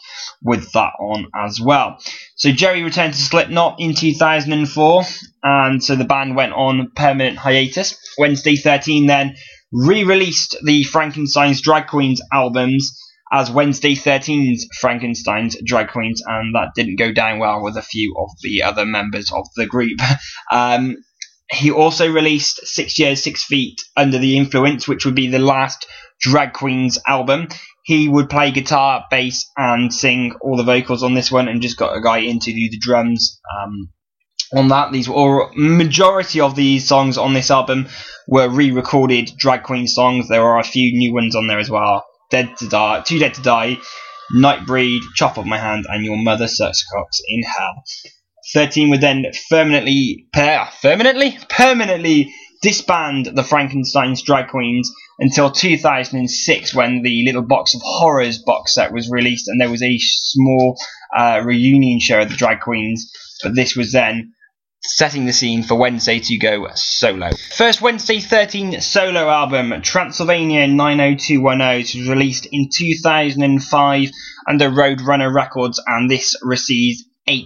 with 0.44 0.72
that 0.74 0.92
on 1.00 1.28
as 1.36 1.60
well. 1.60 1.98
So 2.36 2.52
Jerry 2.52 2.84
returned 2.84 3.14
to 3.14 3.22
Slipknot 3.22 3.78
in 3.80 3.96
2004, 3.96 5.04
and 5.44 5.84
so 5.84 5.96
the 5.96 6.04
band 6.04 6.36
went 6.36 6.54
on 6.54 6.92
permanent 6.96 7.38
hiatus. 7.38 7.98
Wednesday 8.18 8.58
13 8.58 9.08
then 9.08 9.36
re-released 9.72 10.58
the 10.64 10.84
Frankenstein's 10.84 11.62
Drag 11.62 11.88
Queens 11.88 12.22
albums 12.34 13.00
as 13.32 13.50
Wednesday 13.50 13.96
13's 13.96 14.68
Frankenstein's 14.80 15.58
drag 15.66 15.90
queens, 15.90 16.22
and 16.26 16.56
that 16.56 16.72
didn't 16.76 16.98
go 16.98 17.12
down 17.12 17.40
well 17.40 17.64
with 17.64 17.76
a 17.76 17.82
few 17.82 18.16
of 18.18 18.30
the 18.42 18.64
other 18.64 18.86
members 18.86 19.32
of 19.32 19.48
the 19.56 19.66
group. 19.66 20.00
Um, 20.52 20.98
he 21.52 21.72
also 21.72 22.12
released 22.12 22.66
Six 22.66 22.98
Years, 23.00 23.24
Six 23.24 23.44
Feet 23.44 23.80
Under 23.98 24.18
the 24.18 24.38
Influence, 24.38 24.88
which 24.88 25.06
would 25.06 25.16
be 25.16 25.28
the 25.28 25.40
last 25.40 25.86
drag 26.20 26.54
queens 26.54 27.00
album. 27.08 27.48
He 27.86 28.10
would 28.10 28.32
play 28.32 28.50
guitar, 28.50 29.06
bass, 29.12 29.52
and 29.56 29.94
sing 29.94 30.34
all 30.42 30.58
the 30.58 30.64
vocals 30.64 31.04
on 31.04 31.14
this 31.14 31.32
one, 31.32 31.48
and 31.48 31.62
just 31.62 31.78
got 31.78 31.96
a 31.96 32.02
guy 32.02 32.18
in 32.18 32.40
to 32.40 32.52
do 32.52 32.70
the 32.72 32.80
drums. 32.80 33.40
Um, 33.56 33.90
on 34.56 34.70
that, 34.70 34.92
these 34.92 35.08
were 35.08 35.14
all, 35.16 35.52
majority 35.56 36.42
of 36.42 36.56
these 36.56 36.88
songs 36.88 37.16
on 37.16 37.36
this 37.36 37.52
album 37.52 37.88
were 38.28 38.50
re-recorded 38.50 39.32
drag 39.38 39.62
queen 39.62 39.88
songs. 39.88 40.28
There 40.28 40.44
are 40.44 40.60
a 40.60 40.64
few 40.64 40.98
new 40.98 41.14
ones 41.14 41.36
on 41.36 41.46
there 41.46 41.60
as 41.60 41.70
well. 41.70 42.04
Dead 42.32 42.58
to 42.58 42.68
Die, 42.68 43.02
Too 43.02 43.20
Dead 43.20 43.36
to 43.36 43.44
Die, 43.44 43.78
Nightbreed, 44.36 45.02
Chop 45.14 45.38
Off 45.38 45.46
My 45.46 45.60
Hand, 45.60 45.86
and 45.88 46.04
Your 46.04 46.18
Mother 46.18 46.48
Sucks 46.48 46.84
Cocks 46.92 47.22
in 47.28 47.44
Hell. 47.44 47.84
13 48.52 48.90
were 48.90 48.98
then 48.98 49.26
permanently, 49.48 50.26
per, 50.34 50.68
permanently, 50.82 51.38
permanently 51.50 52.34
disband 52.62 53.28
the 53.28 53.44
Frankenstein's 53.44 54.22
drag 54.22 54.50
queens 54.50 54.92
until 55.20 55.52
2006 55.52 56.76
when 56.76 57.02
the 57.02 57.24
Little 57.26 57.42
Box 57.42 57.74
of 57.76 57.82
Horrors 57.84 58.38
box 58.40 58.76
set 58.76 58.92
was 58.92 59.10
released 59.10 59.48
and 59.48 59.60
there 59.60 59.70
was 59.70 59.84
a 59.84 59.98
small 60.00 60.78
uh, 61.16 61.42
reunion 61.44 62.00
show 62.00 62.22
of 62.22 62.30
the 62.30 62.36
drag 62.36 62.62
queens. 62.62 63.12
But 63.44 63.56
this 63.56 63.76
was 63.76 63.92
then 63.92 64.34
setting 64.82 65.26
the 65.26 65.34
scene 65.34 65.64
for 65.64 65.76
Wednesday 65.76 66.20
to 66.20 66.38
go 66.38 66.68
solo. 66.76 67.32
First 67.56 67.82
Wednesday 67.82 68.20
13 68.20 68.82
solo 68.82 69.30
album, 69.30 69.82
Transylvania 69.82 70.68
90210, 70.68 72.02
was 72.02 72.10
released 72.10 72.48
in 72.52 72.70
2005 72.72 74.12
under 74.48 74.70
Roadrunner 74.70 75.34
Records, 75.34 75.82
and 75.86 76.10
this 76.10 76.36
received 76.44 77.04
8 77.28 77.46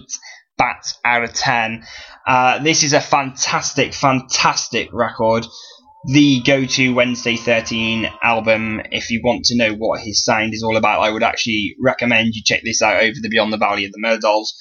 bats 0.58 0.98
out 1.04 1.24
of 1.24 1.32
10. 1.32 1.84
Uh, 2.26 2.58
this 2.62 2.82
is 2.82 2.92
a 2.92 3.00
fantastic, 3.00 3.94
fantastic 3.94 4.92
record. 4.92 5.46
The 6.06 6.40
go 6.40 6.64
to 6.64 6.94
Wednesday 6.94 7.36
13 7.36 8.10
album, 8.22 8.80
if 8.90 9.10
you 9.10 9.20
want 9.22 9.44
to 9.46 9.56
know 9.56 9.74
what 9.74 10.00
his 10.00 10.24
sound 10.24 10.54
is 10.54 10.62
all 10.62 10.76
about, 10.76 11.00
I 11.00 11.10
would 11.10 11.22
actually 11.22 11.76
recommend 11.78 12.34
you 12.34 12.42
check 12.44 12.62
this 12.64 12.80
out 12.82 13.02
over 13.02 13.16
the 13.20 13.28
Beyond 13.28 13.52
the 13.52 13.58
Valley 13.58 13.84
of 13.84 13.92
the 13.92 13.98
Murders. 14.00 14.54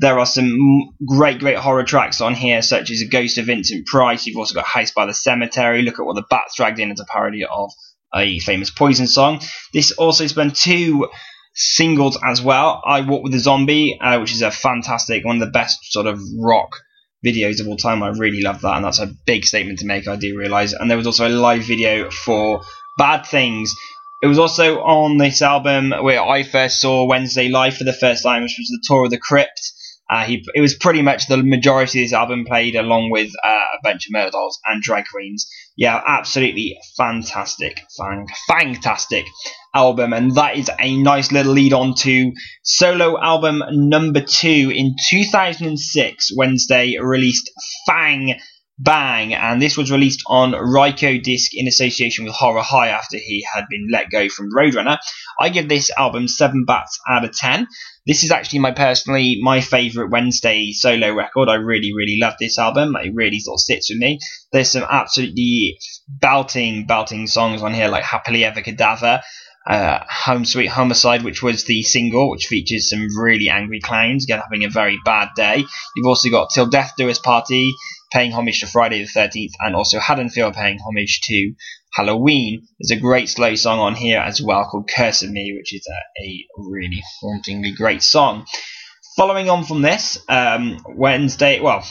There 0.00 0.18
are 0.18 0.26
some 0.26 0.94
great, 1.06 1.38
great 1.40 1.56
horror 1.56 1.84
tracks 1.84 2.20
on 2.20 2.34
here, 2.34 2.62
such 2.62 2.90
as 2.90 3.00
A 3.00 3.06
Ghost 3.06 3.38
of 3.38 3.46
Vincent 3.46 3.86
Price. 3.86 4.26
You've 4.26 4.36
also 4.36 4.54
got 4.54 4.66
House 4.66 4.90
by 4.90 5.06
the 5.06 5.14
Cemetery. 5.14 5.82
Look 5.82 5.98
at 5.98 6.06
what 6.06 6.16
the 6.16 6.24
Bats 6.30 6.56
dragged 6.56 6.80
in 6.80 6.90
as 6.90 7.00
a 7.00 7.04
parody 7.04 7.44
of 7.44 7.70
a 8.14 8.38
famous 8.40 8.70
Poison 8.70 9.06
song. 9.06 9.40
This 9.72 9.92
also 9.92 10.26
spent 10.26 10.56
two 10.56 11.08
singles 11.54 12.18
as 12.24 12.42
well. 12.42 12.82
I 12.84 13.00
Walk 13.00 13.22
with 13.22 13.34
a 13.34 13.40
Zombie, 13.40 13.98
uh, 14.00 14.18
which 14.20 14.32
is 14.32 14.42
a 14.42 14.50
fantastic, 14.50 15.24
one 15.24 15.36
of 15.36 15.40
the 15.40 15.52
best 15.52 15.92
sort 15.92 16.06
of 16.06 16.20
rock 16.38 16.76
videos 17.24 17.60
of 17.60 17.68
all 17.68 17.76
time. 17.76 18.02
I 18.02 18.08
really 18.08 18.42
love 18.42 18.60
that, 18.62 18.76
and 18.76 18.84
that's 18.84 19.00
a 19.00 19.14
big 19.26 19.44
statement 19.44 19.78
to 19.80 19.86
make, 19.86 20.06
I 20.06 20.16
do 20.16 20.36
realise. 20.36 20.72
And 20.72 20.90
there 20.90 20.96
was 20.96 21.06
also 21.06 21.26
a 21.26 21.30
live 21.30 21.64
video 21.64 22.10
for 22.10 22.62
Bad 22.98 23.26
Things. 23.26 23.74
It 24.22 24.26
was 24.26 24.38
also 24.38 24.80
on 24.80 25.18
this 25.18 25.42
album 25.42 25.92
where 26.02 26.22
I 26.22 26.42
first 26.42 26.80
saw 26.80 27.04
Wednesday 27.04 27.48
live 27.48 27.76
for 27.76 27.84
the 27.84 27.92
first 27.92 28.22
time, 28.22 28.42
which 28.42 28.56
was 28.58 28.68
the 28.68 28.82
Tour 28.84 29.04
of 29.04 29.10
the 29.10 29.18
Crypt. 29.18 29.72
Uh, 30.10 30.24
he, 30.24 30.44
it 30.54 30.60
was 30.60 30.74
pretty 30.74 31.02
much 31.02 31.26
the 31.26 31.42
majority 31.42 32.00
of 32.00 32.04
this 32.04 32.12
album 32.12 32.44
played 32.44 32.76
along 32.76 33.10
with 33.10 33.30
uh, 33.42 33.48
a 33.48 33.78
bunch 33.82 34.06
of 34.06 34.12
murder 34.12 34.30
dolls 34.30 34.58
and 34.66 34.82
Drag 34.82 35.04
Queens. 35.10 35.46
Yeah, 35.76 36.00
absolutely 36.06 36.78
fantastic, 36.96 37.80
fang, 37.96 38.26
fantastic 38.46 39.24
album, 39.74 40.12
and 40.12 40.34
that 40.36 40.56
is 40.56 40.70
a 40.78 40.96
nice 40.96 41.32
little 41.32 41.52
lead 41.52 41.72
on 41.72 41.94
to 41.96 42.32
solo 42.62 43.20
album 43.20 43.62
number 43.70 44.20
two 44.20 44.72
in 44.74 44.94
2006. 45.08 46.30
Wednesday 46.36 46.96
released 47.00 47.50
Fang 47.86 48.38
Bang, 48.76 49.34
and 49.34 49.62
this 49.62 49.76
was 49.76 49.92
released 49.92 50.24
on 50.26 50.50
Rykodisc 50.50 51.50
in 51.52 51.68
association 51.68 52.24
with 52.24 52.34
Horror 52.34 52.60
High 52.60 52.88
after 52.88 53.16
he 53.16 53.46
had 53.54 53.66
been 53.70 53.86
let 53.92 54.10
go 54.10 54.28
from 54.28 54.50
Roadrunner. 54.50 54.98
I 55.40 55.48
give 55.50 55.68
this 55.68 55.92
album 55.96 56.26
7 56.26 56.64
bats 56.64 56.98
out 57.08 57.24
of 57.24 57.36
10. 57.36 57.68
This 58.04 58.24
is 58.24 58.32
actually 58.32 58.58
my 58.58 58.72
personally 58.72 59.38
my 59.40 59.60
favourite 59.60 60.10
Wednesday 60.10 60.72
solo 60.72 61.14
record. 61.14 61.48
I 61.48 61.54
really, 61.54 61.92
really 61.96 62.18
love 62.20 62.34
this 62.40 62.58
album. 62.58 62.96
It 62.96 63.12
really 63.14 63.38
sort 63.38 63.58
of 63.58 63.60
sits 63.60 63.90
with 63.90 63.98
me. 63.98 64.18
There's 64.52 64.70
some 64.70 64.84
absolutely 64.90 65.78
belting, 66.08 66.86
belting 66.86 67.28
songs 67.28 67.62
on 67.62 67.74
here 67.74 67.88
like 67.88 68.02
Happily 68.02 68.44
Ever 68.44 68.60
Cadaver, 68.60 69.22
uh, 69.66 70.00
Home 70.08 70.44
Sweet 70.44 70.66
Homicide, 70.66 71.22
which 71.22 71.42
was 71.42 71.64
the 71.64 71.82
single, 71.82 72.30
which 72.30 72.46
features 72.46 72.90
some 72.90 73.08
really 73.16 73.48
angry 73.48 73.80
clowns 73.80 74.24
again 74.24 74.40
having 74.40 74.64
a 74.64 74.70
very 74.70 74.98
bad 75.04 75.30
day. 75.36 75.64
You've 75.96 76.06
also 76.06 76.30
got 76.30 76.50
Till 76.50 76.66
Death 76.66 76.92
Do 76.96 77.08
Us 77.08 77.18
Party, 77.18 77.72
paying 78.12 78.32
homage 78.32 78.60
to 78.60 78.66
Friday 78.66 79.00
the 79.00 79.08
13th, 79.08 79.52
and 79.60 79.74
also 79.74 79.98
Haddonfield 79.98 80.54
paying 80.54 80.78
homage 80.86 81.20
to 81.24 81.54
Halloween. 81.94 82.66
There's 82.78 82.96
a 82.96 83.00
great 83.00 83.28
slow 83.28 83.54
song 83.54 83.78
on 83.78 83.94
here 83.94 84.18
as 84.18 84.42
well 84.42 84.64
called 84.64 84.90
Curse 84.94 85.22
of 85.22 85.30
Me, 85.30 85.54
which 85.56 85.74
is 85.74 85.86
a, 85.88 86.22
a 86.24 86.44
really 86.58 87.02
hauntingly 87.20 87.72
great 87.72 88.02
song. 88.02 88.46
Following 89.16 89.48
on 89.48 89.64
from 89.64 89.80
this, 89.80 90.18
um, 90.28 90.78
Wednesday, 90.88 91.60
well, 91.60 91.86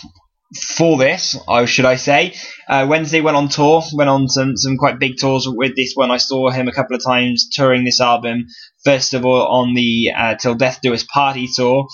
for 0.56 0.98
this, 0.98 1.38
or 1.48 1.68
should 1.68 1.86
I 1.86 1.96
say, 1.96 2.36
uh, 2.68 2.86
Wednesday 2.90 3.22
went 3.22 3.38
on 3.38 3.50
tour, 3.50 3.84
went 3.94 4.10
on 4.10 4.30
some, 4.30 4.56
some 4.56 4.78
quite 4.78 5.00
big 5.00 5.18
tours 5.18 5.48
with 5.48 5.76
this 5.76 5.94
one. 5.96 6.12
I 6.12 6.18
saw 6.18 6.50
him 6.50 6.68
a 6.68 6.72
couple 6.72 6.96
of 6.96 7.04
times 7.04 7.50
touring 7.52 7.84
this 7.84 8.00
album. 8.00 8.46
First 8.84 9.14
of 9.14 9.26
all, 9.26 9.48
on 9.48 9.74
the 9.74 10.12
uh, 10.16 10.36
Till 10.36 10.56
Death 10.56 10.80
Do 10.82 10.94
Us 10.94 11.04
Party 11.04 11.48
tour, 11.54 11.88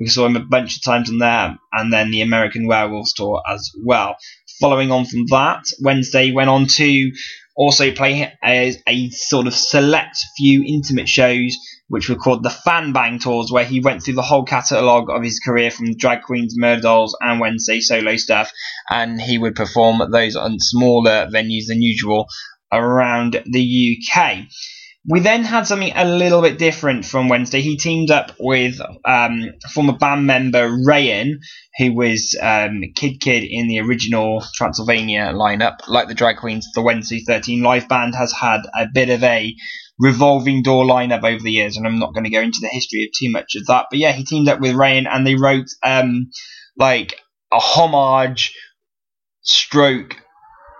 we 0.00 0.06
saw 0.06 0.26
him 0.26 0.36
a 0.36 0.40
bunch 0.40 0.76
of 0.76 0.84
times 0.84 1.10
on 1.10 1.18
there, 1.18 1.56
and 1.72 1.92
then 1.92 2.10
the 2.10 2.22
American 2.22 2.66
Werewolves 2.66 3.12
tour 3.14 3.42
as 3.48 3.70
well. 3.82 4.16
Following 4.60 4.90
on 4.90 5.04
from 5.06 5.26
that, 5.30 5.64
Wednesday 5.82 6.32
went 6.32 6.50
on 6.50 6.66
to 6.66 7.12
also 7.56 7.90
play 7.90 8.32
as 8.42 8.78
a 8.86 9.10
sort 9.10 9.46
of 9.46 9.54
select 9.54 10.16
few 10.36 10.62
intimate 10.66 11.08
shows, 11.08 11.56
which 11.88 12.08
were 12.08 12.16
called 12.16 12.42
the 12.42 12.50
Fan 12.50 12.92
Bang 12.92 13.18
tours, 13.18 13.50
where 13.50 13.64
he 13.64 13.80
went 13.80 14.02
through 14.02 14.14
the 14.14 14.22
whole 14.22 14.44
catalogue 14.44 15.08
of 15.08 15.22
his 15.22 15.38
career 15.40 15.70
from 15.70 15.96
Drag 15.96 16.22
Queens, 16.22 16.54
Murder 16.56 16.82
Dolls, 16.82 17.16
and 17.20 17.40
Wednesday 17.40 17.80
solo 17.80 18.16
stuff, 18.16 18.50
and 18.90 19.20
he 19.20 19.38
would 19.38 19.54
perform 19.54 20.10
those 20.10 20.36
on 20.36 20.58
smaller 20.58 21.28
venues 21.32 21.66
than 21.68 21.82
usual 21.82 22.26
around 22.72 23.40
the 23.46 23.98
UK. 23.98 24.38
We 25.08 25.20
then 25.20 25.44
had 25.44 25.68
something 25.68 25.92
a 25.94 26.04
little 26.04 26.42
bit 26.42 26.58
different 26.58 27.04
from 27.04 27.28
Wednesday. 27.28 27.60
He 27.60 27.76
teamed 27.76 28.10
up 28.10 28.32
with 28.40 28.80
um, 29.04 29.52
former 29.72 29.92
band 29.92 30.26
member 30.26 30.68
Rayan, 30.68 31.34
who 31.78 31.94
was 31.94 32.36
um, 32.42 32.82
Kid 32.96 33.20
Kid 33.20 33.44
in 33.44 33.68
the 33.68 33.80
original 33.80 34.42
Transylvania 34.54 35.32
lineup. 35.32 35.86
Like 35.86 36.08
the 36.08 36.14
Drag 36.14 36.38
Queens, 36.38 36.66
the 36.74 36.82
Wednesday 36.82 37.22
13 37.24 37.62
live 37.62 37.88
band 37.88 38.16
has 38.16 38.32
had 38.32 38.62
a 38.76 38.86
bit 38.92 39.10
of 39.10 39.22
a 39.22 39.54
revolving 39.98 40.62
door 40.62 40.84
lineup 40.84 41.22
over 41.22 41.42
the 41.42 41.52
years, 41.52 41.76
and 41.76 41.86
I'm 41.86 42.00
not 42.00 42.12
going 42.12 42.24
to 42.24 42.30
go 42.30 42.40
into 42.40 42.58
the 42.60 42.68
history 42.68 43.04
of 43.04 43.10
too 43.16 43.30
much 43.30 43.54
of 43.54 43.66
that. 43.66 43.86
But 43.90 44.00
yeah, 44.00 44.12
he 44.12 44.24
teamed 44.24 44.48
up 44.48 44.60
with 44.60 44.74
Rayan, 44.74 45.06
and 45.08 45.24
they 45.24 45.36
wrote 45.36 45.68
um, 45.84 46.30
like 46.76 47.14
a 47.52 47.60
homage 47.60 48.52
stroke 49.42 50.16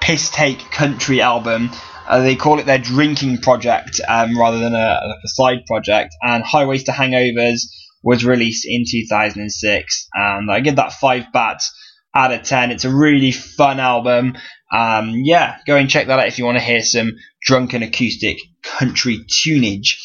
piss 0.07 0.31
take 0.31 0.61
country 0.71 1.21
album 1.21 1.69
uh, 2.07 2.21
they 2.21 2.37
call 2.37 2.61
it 2.61 2.67
their 2.67 2.79
drinking 2.79 3.39
project 3.39 4.01
um, 4.07 4.39
rather 4.39 4.61
than 4.61 4.75
a, 4.75 5.01
like 5.09 5.25
a 5.25 5.29
side 5.29 5.67
project. 5.67 6.15
And 6.23 6.45
Highways 6.45 6.85
to 6.85 6.93
Hangovers 6.93 7.63
was 8.03 8.25
released 8.25 8.65
in 8.65 8.85
2006, 8.89 10.09
and 10.15 10.51
I 10.51 10.61
give 10.61 10.77
that 10.77 10.93
five 10.93 11.33
bats 11.33 11.73
out 12.15 12.33
of 12.33 12.45
ten. 12.45 12.71
It's 12.71 12.85
a 12.85 12.95
really 12.95 13.33
fun 13.33 13.81
album. 13.81 14.37
Um, 14.73 15.23
yeah, 15.25 15.57
go 15.67 15.77
and 15.77 15.91
check 15.91 16.07
that 16.07 16.19
out 16.19 16.29
if 16.29 16.39
you 16.39 16.45
want 16.45 16.59
to 16.59 16.65
hear 16.65 16.83
some 16.83 17.13
drunken 17.43 17.83
acoustic 17.83 18.39
country 18.63 19.25
tunage. 19.29 19.97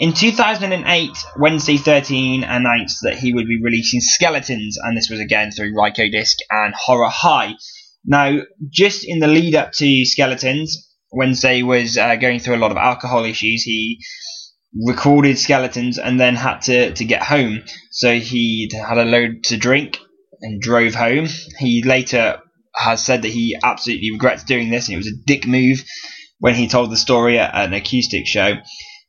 In 0.00 0.12
2008, 0.12 1.10
Wednesday 1.38 1.76
13 1.76 2.42
announced 2.42 3.00
that 3.02 3.18
he 3.18 3.32
would 3.32 3.46
be 3.46 3.62
releasing 3.62 4.00
Skeletons, 4.00 4.78
and 4.82 4.96
this 4.96 5.08
was 5.10 5.20
again 5.20 5.50
through 5.50 5.74
Rykodisc 5.74 6.36
and 6.50 6.74
Horror 6.74 7.10
High. 7.10 7.54
Now, 8.04 8.40
just 8.68 9.04
in 9.06 9.18
the 9.18 9.26
lead 9.26 9.54
up 9.54 9.72
to 9.72 10.04
Skeletons, 10.04 10.90
Wednesday 11.12 11.62
was 11.62 11.96
uh, 11.96 12.16
going 12.16 12.40
through 12.40 12.56
a 12.56 12.58
lot 12.58 12.70
of 12.70 12.76
alcohol 12.76 13.24
issues. 13.24 13.62
He 13.62 14.00
recorded 14.86 15.38
skeletons 15.38 15.98
and 15.98 16.18
then 16.18 16.34
had 16.34 16.60
to, 16.62 16.92
to 16.92 17.04
get 17.04 17.22
home. 17.22 17.62
So 17.90 18.18
he 18.18 18.70
had 18.72 18.98
a 18.98 19.04
load 19.04 19.44
to 19.44 19.56
drink 19.56 19.98
and 20.40 20.60
drove 20.60 20.94
home. 20.94 21.28
He 21.58 21.82
later 21.82 22.40
has 22.74 23.04
said 23.04 23.22
that 23.22 23.28
he 23.28 23.56
absolutely 23.62 24.10
regrets 24.10 24.42
doing 24.44 24.70
this 24.70 24.88
and 24.88 24.94
it 24.94 24.98
was 24.98 25.06
a 25.06 25.26
dick 25.26 25.46
move 25.46 25.84
when 26.38 26.54
he 26.54 26.66
told 26.66 26.90
the 26.90 26.96
story 26.96 27.38
at 27.38 27.54
an 27.54 27.72
acoustic 27.72 28.26
show. 28.26 28.54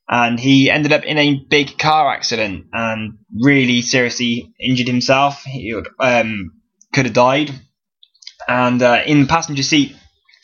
And 0.08 0.40
he 0.40 0.70
ended 0.70 0.94
up 0.94 1.04
in 1.04 1.18
a 1.18 1.44
big 1.50 1.80
car 1.80 2.14
accident 2.14 2.68
and 2.72 3.18
really 3.34 3.82
seriously 3.82 4.54
injured 4.60 4.88
himself. 4.88 5.42
He 5.44 5.74
would, 5.74 5.88
um, 6.00 6.52
could 6.94 7.06
have 7.06 7.16
died. 7.16 7.52
And 8.48 8.82
uh, 8.82 9.02
in 9.06 9.22
the 9.22 9.28
passenger 9.28 9.64
seat 9.64 9.96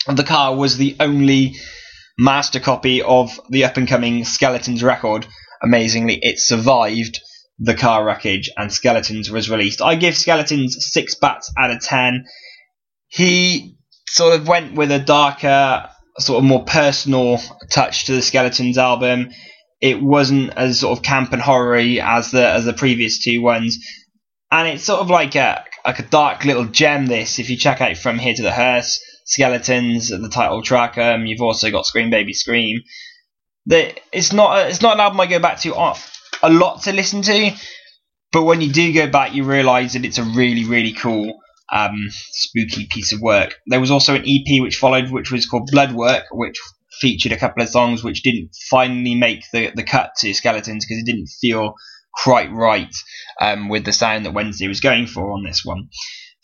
the 0.08 0.24
car 0.24 0.56
was 0.56 0.78
the 0.78 0.96
only 1.00 1.56
master 2.18 2.60
copy 2.60 3.02
of 3.02 3.40
the 3.50 3.66
up 3.66 3.78
and 3.78 3.88
coming 3.88 4.26
Skeletons 4.26 4.84
record. 4.84 5.28
Amazingly, 5.62 6.20
it 6.22 6.40
survived 6.40 7.22
the 7.60 7.76
car 7.76 8.04
wreckage 8.04 8.50
and 8.58 8.74
Skeletons 8.74 9.30
was 9.30 9.50
released. 9.50 9.82
I 9.82 9.96
give 9.96 10.18
Skeletons 10.18 10.78
six 10.92 11.16
bats 11.16 11.52
out 11.58 11.72
of 11.72 11.82
ten. 11.82 12.26
He 13.08 13.78
sort 14.08 14.34
of 14.34 14.48
went 14.48 14.74
with 14.74 14.92
a 14.92 15.00
darker, 15.00 15.88
sort 16.18 16.40
of 16.40 16.44
more 16.44 16.66
personal 16.66 17.40
touch 17.70 18.06
to 18.06 18.14
the 18.14 18.22
Skeletons 18.22 18.78
album. 18.78 19.30
It 19.80 20.02
wasn't 20.02 20.54
as 20.58 20.80
sort 20.80 20.98
of 20.98 21.04
camp 21.04 21.34
and 21.34 21.42
horror 21.42 21.76
as 21.76 22.32
the 22.32 22.48
as 22.48 22.66
the 22.66 22.74
previous 22.74 23.24
two 23.24 23.42
ones, 23.42 23.78
and 24.52 24.68
it's 24.68 24.84
sort 24.84 25.00
of 25.00 25.10
like 25.10 25.36
a 25.36 25.64
like 25.86 26.00
a 26.00 26.04
dark 26.04 26.46
little 26.46 26.66
gem. 26.66 27.06
This, 27.06 27.40
if 27.40 27.50
you 27.50 27.58
check 27.58 27.82
out 27.82 27.98
from 27.98 28.20
here 28.20 28.34
to 28.34 28.44
the 28.44 28.52
hearse, 28.52 29.02
Skeletons, 29.26 30.10
the 30.10 30.30
title 30.30 30.62
track. 30.62 30.98
Um, 30.98 31.26
you've 31.26 31.42
also 31.42 31.72
got 31.72 31.86
Scream 31.86 32.10
Baby 32.10 32.34
Scream. 32.34 32.82
The, 33.66 33.96
it's 34.12 34.34
not 34.34 34.70
it's 34.70 34.82
not 34.82 34.96
an 34.96 35.00
album 35.00 35.20
I 35.22 35.28
go 35.28 35.40
back 35.40 35.60
to 35.62 35.74
a 36.44 36.50
lot 36.50 36.84
to 36.84 36.94
listen 36.94 37.22
to, 37.24 37.52
but 38.32 38.44
when 38.44 38.62
you 38.62 38.72
do 38.72 38.94
go 38.94 39.08
back, 39.08 39.34
you 39.34 39.44
realise 39.44 39.94
that 39.94 40.06
it's 40.06 40.18
a 40.18 40.24
really 40.24 40.66
really 40.66 40.94
cool 40.94 41.40
um, 41.72 42.10
spooky 42.10 42.88
piece 42.88 43.14
of 43.14 43.22
work. 43.22 43.56
There 43.68 43.80
was 43.80 43.92
also 43.92 44.16
an 44.16 44.26
EP 44.28 44.62
which 44.62 44.78
followed, 44.78 45.10
which 45.10 45.32
was 45.32 45.46
called 45.46 45.70
Bloodwork, 45.72 46.26
which 46.32 46.60
featured 47.00 47.32
a 47.32 47.38
couple 47.38 47.64
of 47.64 47.70
songs 47.70 48.04
which 48.04 48.22
didn't 48.22 48.54
finally 48.70 49.16
make 49.16 49.44
the, 49.54 49.72
the 49.74 49.84
cut 49.84 50.12
to 50.18 50.34
Skeletons 50.34 50.86
because 50.86 51.02
it 51.02 51.06
didn't 51.06 51.28
feel 51.28 51.76
quite 52.14 52.52
right 52.52 52.94
um, 53.40 53.70
with 53.70 53.86
the 53.86 53.94
sound 53.94 54.26
that 54.26 54.34
Wednesday 54.34 54.68
was 54.68 54.80
going 54.80 55.08
for 55.08 55.32
on 55.32 55.44
this 55.44 55.64
one. 55.64 55.90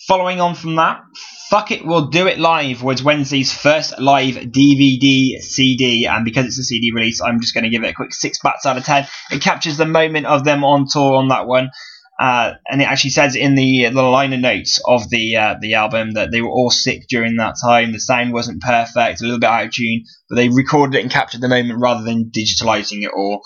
Following 0.08 0.40
on 0.40 0.56
from 0.56 0.76
that, 0.76 1.02
Fuck 1.50 1.72
It 1.72 1.86
We'll 1.86 2.08
Do 2.08 2.28
It 2.28 2.40
Live 2.40 2.82
was 2.84 3.04
Wednesday's 3.04 3.54
first 3.54 4.00
live 4.00 4.36
DVD 4.36 5.40
CD, 5.40 6.06
and 6.06 6.24
because 6.24 6.46
it's 6.46 6.60
a 6.60 6.64
CD 6.64 6.92
release, 6.94 7.22
I'm 7.22 7.42
just 7.42 7.54
going 7.54 7.64
to 7.64 7.70
give 7.70 7.84
it 7.84 7.90
a 7.90 7.94
quick 7.94 8.14
6 8.14 8.40
bats 8.44 8.66
out 8.66 8.78
of 8.78 8.86
10. 8.86 9.08
It 9.32 9.42
captures 9.42 9.78
the 9.78 9.86
moment 9.86 10.26
of 10.26 10.44
them 10.44 10.64
on 10.64 10.86
tour 10.90 11.16
on 11.16 11.30
that 11.30 11.48
one. 11.48 11.72
Uh, 12.20 12.54
and 12.70 12.82
it 12.82 12.86
actually 12.86 13.12
says 13.12 13.36
in 13.36 13.54
the 13.54 13.90
the 13.90 14.02
liner 14.02 14.38
notes 14.38 14.80
of 14.88 15.08
the 15.10 15.36
uh, 15.36 15.56
the 15.62 15.76
album 15.76 16.14
that 16.14 16.32
they 16.32 16.42
were 16.42 16.50
all 16.50 16.72
sick 16.72 17.04
during 17.08 17.36
that 17.36 17.56
time. 17.64 17.92
The 17.92 18.00
sound 18.00 18.34
wasn't 18.34 18.62
perfect, 18.62 19.22
a 19.22 19.24
little 19.24 19.40
bit 19.40 19.50
out 19.50 19.66
of 19.66 19.72
tune, 19.72 20.04
but 20.28 20.36
they 20.36 20.50
recorded 20.50 20.98
it 20.98 21.04
and 21.04 21.12
captured 21.12 21.42
the 21.42 21.48
moment 21.48 21.80
rather 21.80 22.04
than 22.04 22.32
digitalizing 22.32 23.04
it 23.04 23.12
all. 23.16 23.42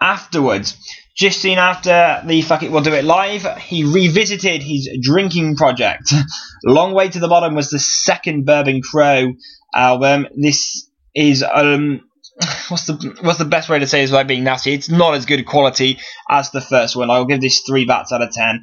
Afterwards, 0.00 0.76
just 1.16 1.40
soon 1.40 1.58
after 1.58 2.22
the 2.26 2.42
Fuck 2.42 2.62
It 2.62 2.70
We'll 2.70 2.82
Do 2.82 2.92
It 2.92 3.04
Live, 3.04 3.46
he 3.58 3.84
revisited 3.84 4.62
his 4.62 4.88
drinking 5.00 5.56
project. 5.56 6.12
Long 6.64 6.92
Way 6.92 7.08
to 7.08 7.18
the 7.18 7.28
Bottom 7.28 7.54
was 7.54 7.70
the 7.70 7.78
second 7.78 8.44
Bourbon 8.44 8.82
Crow 8.82 9.32
album. 9.74 10.28
This 10.36 10.88
is 11.14 11.42
um 11.42 12.02
what's 12.68 12.86
the 12.86 13.16
what's 13.22 13.38
the 13.38 13.46
best 13.46 13.70
way 13.70 13.78
to 13.78 13.86
say 13.86 14.02
this 14.02 14.10
without 14.10 14.26
being 14.26 14.44
nasty? 14.44 14.74
It's 14.74 14.90
not 14.90 15.14
as 15.14 15.24
good 15.24 15.46
quality 15.46 15.98
as 16.28 16.50
the 16.50 16.60
first 16.60 16.96
one. 16.96 17.10
I'll 17.10 17.24
give 17.24 17.40
this 17.40 17.62
three 17.66 17.86
bats 17.86 18.12
out 18.12 18.22
of 18.22 18.30
ten. 18.32 18.62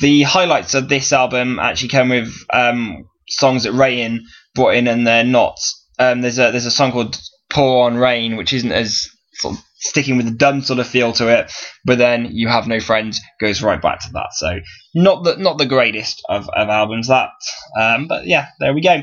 The 0.00 0.22
highlights 0.22 0.74
of 0.74 0.88
this 0.88 1.12
album 1.12 1.58
actually 1.58 1.88
come 1.88 2.10
with 2.10 2.32
um, 2.52 3.08
songs 3.28 3.64
that 3.64 3.72
Rayin 3.72 4.20
brought 4.54 4.74
in, 4.74 4.86
and 4.86 5.04
they're 5.04 5.24
not. 5.24 5.58
Um, 5.98 6.20
there's 6.20 6.38
a 6.38 6.52
there's 6.52 6.66
a 6.66 6.70
song 6.70 6.92
called 6.92 7.20
Pour 7.48 7.86
on 7.86 7.96
Rain, 7.96 8.36
which 8.36 8.52
isn't 8.52 8.70
as 8.70 9.08
sort 9.34 9.56
of 9.56 9.64
sticking 9.80 10.16
with 10.16 10.26
the 10.26 10.32
dumb 10.32 10.60
sort 10.60 10.78
of 10.78 10.86
feel 10.86 11.12
to 11.14 11.28
it. 11.28 11.52
But 11.84 11.98
then 11.98 12.28
you 12.32 12.48
have 12.48 12.68
no 12.68 12.80
friends 12.80 13.20
goes 13.40 13.62
right 13.62 13.80
back 13.80 14.00
to 14.00 14.12
that. 14.12 14.32
So 14.32 14.60
not 14.94 15.24
the 15.24 15.36
not 15.36 15.58
the 15.58 15.66
greatest 15.66 16.22
of, 16.28 16.48
of 16.48 16.68
albums 16.68 17.08
that. 17.08 17.30
Um, 17.78 18.06
but 18.06 18.26
yeah, 18.26 18.48
there 18.60 18.74
we 18.74 18.80
go. 18.80 19.02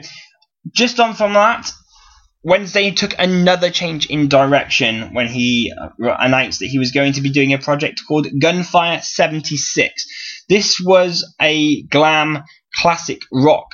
Just 0.73 0.99
on 0.99 1.13
from 1.13 1.33
that, 1.33 1.71
Wednesday 2.43 2.91
took 2.91 3.13
another 3.19 3.69
change 3.69 4.05
in 4.07 4.27
direction 4.27 5.13
when 5.13 5.27
he 5.27 5.73
uh, 5.77 5.89
announced 6.19 6.59
that 6.59 6.67
he 6.67 6.79
was 6.79 6.91
going 6.91 7.13
to 7.13 7.21
be 7.21 7.29
doing 7.29 7.53
a 7.53 7.57
project 7.57 8.01
called 8.07 8.27
Gunfire 8.39 9.01
76. 9.01 10.45
This 10.47 10.79
was 10.79 11.33
a 11.41 11.83
glam 11.83 12.43
classic 12.81 13.21
rock 13.33 13.67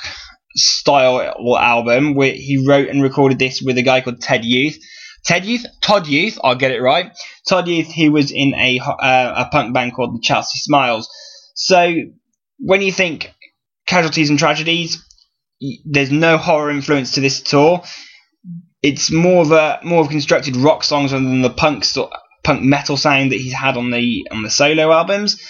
style 0.55 1.35
album 1.59 2.15
where 2.15 2.33
he 2.33 2.65
wrote 2.67 2.89
and 2.89 3.01
recorded 3.01 3.39
this 3.39 3.61
with 3.61 3.77
a 3.77 3.83
guy 3.83 4.01
called 4.01 4.21
Ted 4.21 4.45
Youth. 4.45 4.77
Ted 5.25 5.45
Youth, 5.45 5.65
Todd 5.81 6.07
Youth, 6.07 6.37
I'll 6.43 6.55
get 6.55 6.71
it 6.71 6.81
right. 6.81 7.11
Todd 7.47 7.67
Youth, 7.67 7.87
he 7.87 8.09
was 8.09 8.31
in 8.31 8.53
a 8.55 8.79
uh, 8.79 9.45
a 9.45 9.49
punk 9.51 9.73
band 9.73 9.93
called 9.93 10.15
the 10.15 10.21
Chelsea 10.21 10.59
Smiles. 10.59 11.09
So 11.55 11.95
when 12.59 12.81
you 12.81 12.91
think 12.91 13.33
casualties 13.87 14.29
and 14.29 14.39
tragedies, 14.39 15.03
there's 15.85 16.11
no 16.11 16.37
horror 16.37 16.69
influence 16.69 17.11
to 17.13 17.21
this 17.21 17.41
at 17.41 17.53
all. 17.53 17.85
It's 18.81 19.11
more 19.11 19.41
of 19.41 19.51
a 19.51 19.79
more 19.83 20.01
of 20.01 20.09
constructed 20.09 20.57
rock 20.57 20.83
songs 20.83 21.13
rather 21.13 21.23
than 21.23 21.41
the 21.41 21.49
punk 21.49 21.85
punk 22.43 22.61
metal 22.61 22.97
sound 22.97 23.31
that 23.31 23.39
he's 23.39 23.53
had 23.53 23.77
on 23.77 23.91
the 23.91 24.27
on 24.31 24.43
the 24.43 24.49
solo 24.49 24.91
albums. 24.91 25.41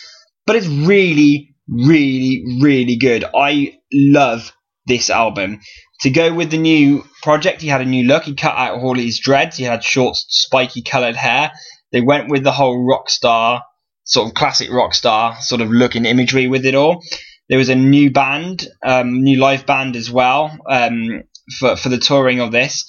But 0.46 0.58
it's 0.58 0.68
really, 0.68 1.56
really, 1.68 2.44
really 2.62 2.98
good. 2.98 3.26
I 3.34 3.80
love 3.92 4.52
this 4.86 5.10
album. 5.10 5.60
To 6.02 6.10
go 6.10 6.34
with 6.34 6.52
the 6.52 6.58
new 6.58 7.04
project, 7.22 7.62
he 7.62 7.68
had 7.68 7.82
a 7.82 7.86
new 7.86 8.06
look. 8.06 8.24
He 8.24 8.36
cut 8.36 8.56
out 8.56 8.80
all 8.80 8.96
his 8.96 9.20
dreads. 9.20 9.58
He 9.58 9.64
had 9.64 9.84
short, 9.84 10.16
spiky 10.18 10.82
coloured 10.82 11.16
hair. 11.16 11.52
They 11.92 12.02
went 12.02 12.30
with 12.30 12.44
the 12.44 12.52
whole 12.52 12.86
rock 12.86 13.10
star, 13.10 13.64
sort 14.04 14.28
of 14.28 14.34
classic 14.34 14.72
rock 14.72 14.94
star 14.94 15.40
sort 15.42 15.62
of 15.62 15.72
look 15.72 15.96
and 15.96 16.06
imagery 16.06 16.48
with 16.48 16.66
it 16.66 16.76
all. 16.76 17.02
There 17.50 17.58
was 17.58 17.70
a 17.70 17.76
new 17.76 18.12
band, 18.12 18.68
um, 18.84 19.24
new 19.24 19.40
live 19.40 19.66
band 19.66 19.96
as 19.96 20.10
well 20.10 20.58
um, 20.70 21.24
for 21.60 21.76
for 21.76 21.90
the 21.90 21.98
touring 21.98 22.40
of 22.40 22.52
this. 22.52 22.86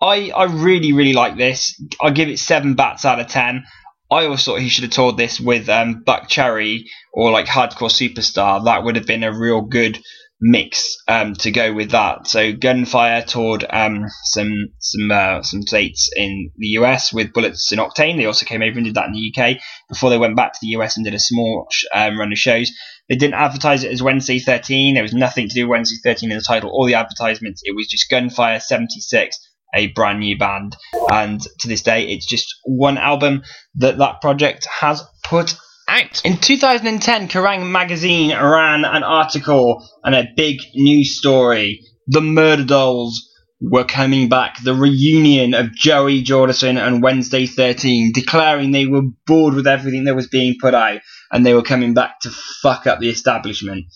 I 0.00 0.30
I 0.30 0.44
really 0.44 0.92
really 0.92 1.12
like 1.12 1.36
this. 1.36 1.80
I 2.02 2.10
give 2.10 2.28
it 2.28 2.38
seven 2.38 2.74
bats 2.74 3.04
out 3.04 3.20
of 3.20 3.28
ten. 3.28 3.64
I 4.10 4.24
always 4.24 4.42
thought 4.42 4.60
he 4.60 4.70
should 4.70 4.84
have 4.84 4.92
toured 4.92 5.18
this 5.18 5.38
with 5.38 5.68
um, 5.68 6.02
Buckcherry 6.06 6.84
or 7.12 7.30
like 7.30 7.46
Hardcore 7.46 7.90
Superstar. 7.90 8.64
That 8.64 8.82
would 8.82 8.96
have 8.96 9.06
been 9.06 9.22
a 9.22 9.38
real 9.38 9.60
good 9.60 10.00
mix 10.40 10.96
um, 11.08 11.34
to 11.34 11.50
go 11.50 11.72
with 11.72 11.90
that. 11.90 12.26
So 12.26 12.52
Gunfire 12.52 13.22
toured 13.22 13.64
um, 13.68 14.06
some 14.24 14.68
some 14.78 15.10
uh, 15.10 15.42
some 15.42 15.62
states 15.62 16.10
in 16.14 16.50
the 16.56 16.68
US 16.78 17.12
with 17.12 17.32
Bullets 17.32 17.72
and 17.72 17.80
Octane. 17.80 18.16
They 18.16 18.26
also 18.26 18.46
came 18.46 18.62
over 18.62 18.78
and 18.78 18.84
did 18.84 18.94
that 18.94 19.06
in 19.06 19.12
the 19.12 19.34
UK 19.34 19.58
before 19.88 20.10
they 20.10 20.18
went 20.18 20.36
back 20.36 20.52
to 20.52 20.58
the 20.62 20.68
US 20.78 20.96
and 20.96 21.04
did 21.04 21.14
a 21.14 21.20
small 21.20 21.68
um, 21.94 22.18
run 22.18 22.32
of 22.32 22.38
shows. 22.38 22.70
They 23.08 23.16
didn't 23.16 23.34
advertise 23.34 23.84
it 23.84 23.92
as 23.92 24.02
Wednesday 24.02 24.38
13. 24.38 24.94
There 24.94 25.02
was 25.02 25.14
nothing 25.14 25.48
to 25.48 25.54
do 25.54 25.66
with 25.66 25.70
Wednesday 25.70 25.96
13 26.04 26.30
in 26.30 26.36
the 26.36 26.44
title 26.44 26.70
or 26.72 26.86
the 26.86 26.94
advertisements. 26.94 27.62
It 27.64 27.74
was 27.74 27.88
just 27.88 28.10
Gunfire 28.10 28.60
76 28.60 29.36
a 29.74 29.88
brand 29.88 30.20
new 30.20 30.38
band 30.38 30.74
and 31.12 31.42
to 31.58 31.68
this 31.68 31.82
day 31.82 32.06
it's 32.08 32.24
just 32.24 32.54
one 32.64 32.96
album 32.96 33.42
that 33.74 33.98
that 33.98 34.22
project 34.22 34.66
has 34.80 35.02
put 35.22 35.54
out. 35.88 36.22
In 36.24 36.36
2010, 36.36 37.28
Kerrang! 37.28 37.70
magazine 37.70 38.30
ran 38.30 38.84
an 38.84 39.02
article 39.02 39.86
and 40.04 40.14
a 40.14 40.28
big 40.36 40.58
news 40.74 41.18
story. 41.18 41.80
The 42.06 42.20
Murder 42.20 42.64
Dolls 42.64 43.28
were 43.60 43.84
coming 43.84 44.28
back. 44.28 44.62
The 44.62 44.74
reunion 44.74 45.54
of 45.54 45.72
Joey 45.72 46.22
Jordison 46.22 46.78
and 46.78 47.02
Wednesday 47.02 47.46
13, 47.46 48.12
declaring 48.12 48.70
they 48.70 48.86
were 48.86 49.02
bored 49.26 49.54
with 49.54 49.66
everything 49.66 50.04
that 50.04 50.14
was 50.14 50.28
being 50.28 50.56
put 50.60 50.74
out 50.74 51.00
and 51.32 51.44
they 51.44 51.54
were 51.54 51.62
coming 51.62 51.94
back 51.94 52.20
to 52.20 52.30
fuck 52.30 52.86
up 52.86 53.00
the 53.00 53.10
establishment. 53.10 53.86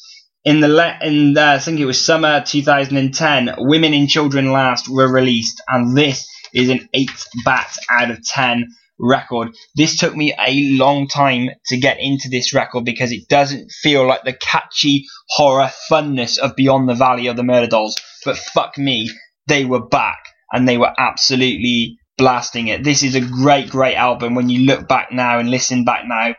In 0.45 0.61
the 0.61 0.69
le- 0.69 0.99
in 1.03 1.35
the, 1.35 1.45
I 1.45 1.59
think 1.59 1.79
it 1.79 1.87
was 1.87 2.01
summer 2.01 2.43
2010, 2.45 3.55
Women 3.59 3.95
and 3.95 4.09
Children 4.09 4.51
Last 4.51 4.89
were 4.89 5.13
released, 5.13 5.63
and 5.69 5.97
this 5.97 6.27
is 6.53 6.69
an 6.69 6.89
eight 6.93 7.11
bat 7.45 7.77
out 7.91 8.11
of 8.11 8.25
ten 8.27 8.67
record. 9.03 9.49
This 9.75 9.99
took 9.99 10.17
me 10.17 10.35
a 10.39 10.71
long 10.77 11.09
time 11.09 11.51
to 11.67 11.77
get 11.77 11.99
into 12.01 12.29
this 12.31 12.55
record 12.55 12.85
because 12.85 13.13
it 13.13 13.29
doesn't 13.29 13.71
feel 13.71 14.07
like 14.07 14.23
the 14.25 14.33
catchy 14.33 15.05
horror 15.29 15.71
funness 15.91 16.39
of 16.39 16.57
Beyond 16.57 16.89
the 16.89 16.95
Valley 16.95 17.27
of 17.27 17.37
the 17.37 17.43
Murder 17.43 17.67
Dolls. 17.67 17.97
But 18.25 18.39
fuck 18.39 18.79
me, 18.79 19.11
they 19.49 19.65
were 19.65 19.85
back 19.85 20.23
and 20.53 20.67
they 20.67 20.79
were 20.79 20.93
absolutely 20.97 21.99
blasting 22.17 22.69
it. 22.69 22.85
This 22.85 23.03
is 23.03 23.15
a 23.15 23.21
great, 23.21 23.69
great 23.69 23.97
album 23.97 24.35
when 24.35 24.49
you 24.49 24.65
look 24.65 24.87
back 24.87 25.11
now 25.13 25.39
and 25.39 25.51
listen 25.51 25.85
back 25.85 26.05
now. 26.07 26.35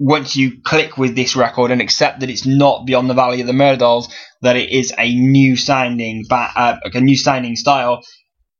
Once 0.00 0.36
you 0.36 0.62
click 0.62 0.96
with 0.96 1.16
this 1.16 1.34
record 1.34 1.72
and 1.72 1.80
accept 1.80 2.20
that 2.20 2.30
it's 2.30 2.46
not 2.46 2.86
Beyond 2.86 3.10
the 3.10 3.14
Valley 3.14 3.40
of 3.40 3.48
the 3.48 3.52
Murder 3.52 3.78
Dolls, 3.78 4.14
that 4.42 4.56
it 4.56 4.70
is 4.70 4.94
a 4.96 5.12
new 5.14 5.56
sounding, 5.56 6.24
uh, 6.30 6.76
a 6.84 7.00
new 7.00 7.16
sounding 7.16 7.56
style, 7.56 8.00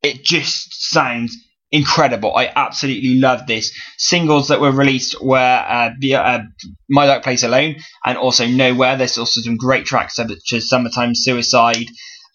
it 0.03 0.23
just 0.25 0.91
sounds 0.91 1.37
incredible. 1.71 2.35
I 2.35 2.51
absolutely 2.55 3.19
love 3.19 3.47
this. 3.47 3.73
Singles 3.97 4.49
that 4.49 4.61
were 4.61 4.73
released 4.73 5.23
were 5.23 5.37
uh, 5.37 5.91
uh, 6.15 6.39
My 6.89 7.07
Dark 7.07 7.23
Place 7.23 7.43
Alone 7.43 7.77
and 8.05 8.19
also 8.19 8.47
Nowhere. 8.47 8.97
There's 8.97 9.19
also 9.19 9.41
some 9.41 9.57
great 9.57 9.85
tracks 9.85 10.17
such 10.17 10.53
as 10.53 10.69
Summertime 10.69 11.15
Suicide 11.15 11.87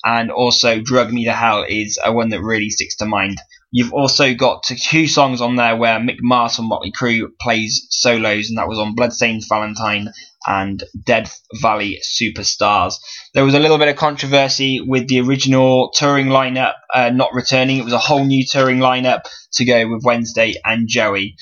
and 0.03 0.31
also 0.31 0.81
Drug 0.81 1.11
Me 1.11 1.25
to 1.25 1.33
Hell 1.33 1.65
is 1.67 1.97
a 2.03 2.11
one 2.11 2.29
that 2.29 2.41
really 2.41 2.69
sticks 2.69 2.97
to 2.97 3.05
mind. 3.05 3.39
You've 3.71 3.93
also 3.93 4.35
got 4.35 4.63
two 4.63 5.07
songs 5.07 5.41
on 5.41 5.55
there 5.55 5.75
where 5.75 5.99
Mick 5.99 6.17
Mars 6.21 6.55
from 6.55 6.65
Motley 6.65 6.91
Crue 6.91 7.29
plays 7.41 7.87
solos, 7.89 8.49
and 8.49 8.57
that 8.59 8.67
was 8.67 8.77
on 8.77 8.93
Bloodstained 8.93 9.43
Valentine 9.49 10.09
and 10.45 10.83
Dead 11.05 11.29
Valley 11.61 11.99
Superstars. 12.03 12.95
There 13.33 13.45
was 13.45 13.55
a 13.55 13.59
little 13.59 13.77
bit 13.77 13.87
of 13.87 13.95
controversy 13.95 14.81
with 14.81 15.07
the 15.07 15.21
original 15.21 15.91
touring 15.93 16.27
lineup 16.27 16.73
uh, 16.93 17.09
not 17.09 17.33
returning. 17.33 17.77
It 17.77 17.85
was 17.85 17.93
a 17.93 17.99
whole 17.99 18.25
new 18.25 18.45
touring 18.45 18.79
lineup 18.79 19.21
to 19.53 19.65
go 19.65 19.87
with 19.87 20.03
Wednesday 20.03 20.55
and 20.65 20.87
Joey. 20.87 21.35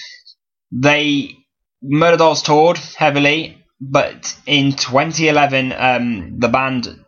They 0.71 1.37
Murderdolls 1.83 2.43
toured 2.43 2.77
heavily, 2.77 3.57
but 3.79 4.37
in 4.45 4.73
2011, 4.73 5.73
um, 5.75 6.39
the 6.39 6.47
band, 6.47 7.03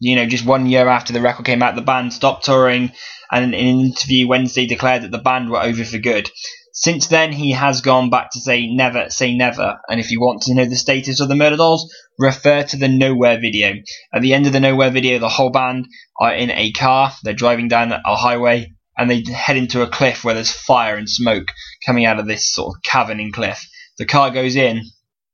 you 0.00 0.16
know, 0.16 0.26
just 0.26 0.46
one 0.46 0.66
year 0.66 0.88
after 0.88 1.12
the 1.12 1.20
record 1.20 1.44
came 1.44 1.62
out, 1.62 1.74
the 1.74 1.82
band 1.82 2.14
stopped 2.14 2.46
touring, 2.46 2.92
and 3.30 3.44
in 3.44 3.54
an 3.54 3.84
interview 3.84 4.26
Wednesday 4.26 4.66
declared 4.66 5.02
that 5.02 5.10
the 5.10 5.18
band 5.18 5.50
were 5.50 5.62
over 5.62 5.84
for 5.84 5.98
good. 5.98 6.30
Since 6.78 7.06
then, 7.06 7.32
he 7.32 7.52
has 7.52 7.80
gone 7.80 8.10
back 8.10 8.32
to 8.32 8.40
say 8.40 8.66
never 8.66 9.08
say 9.08 9.34
never, 9.34 9.80
and 9.88 9.98
if 9.98 10.10
you 10.10 10.20
want 10.20 10.42
to 10.42 10.54
know 10.54 10.66
the 10.66 10.76
status 10.76 11.20
of 11.20 11.28
the 11.28 11.34
Murderdolls, 11.34 11.88
refer 12.18 12.64
to 12.64 12.76
the 12.76 12.86
Nowhere 12.86 13.40
video. 13.40 13.76
At 14.12 14.20
the 14.20 14.34
end 14.34 14.46
of 14.46 14.52
the 14.52 14.60
Nowhere 14.60 14.90
video, 14.90 15.18
the 15.18 15.30
whole 15.30 15.48
band 15.48 15.88
are 16.20 16.34
in 16.34 16.50
a 16.50 16.72
car, 16.72 17.14
they're 17.24 17.32
driving 17.32 17.68
down 17.68 17.92
a 17.92 18.14
highway, 18.14 18.74
and 18.94 19.10
they 19.10 19.24
head 19.24 19.56
into 19.56 19.80
a 19.80 19.88
cliff 19.88 20.22
where 20.22 20.34
there's 20.34 20.52
fire 20.52 20.96
and 20.96 21.08
smoke 21.08 21.48
coming 21.86 22.04
out 22.04 22.18
of 22.18 22.26
this 22.26 22.52
sort 22.52 22.76
of 22.76 22.82
caverning 22.82 23.32
cliff. 23.32 23.66
The 23.96 24.04
car 24.04 24.30
goes 24.30 24.54
in. 24.54 24.82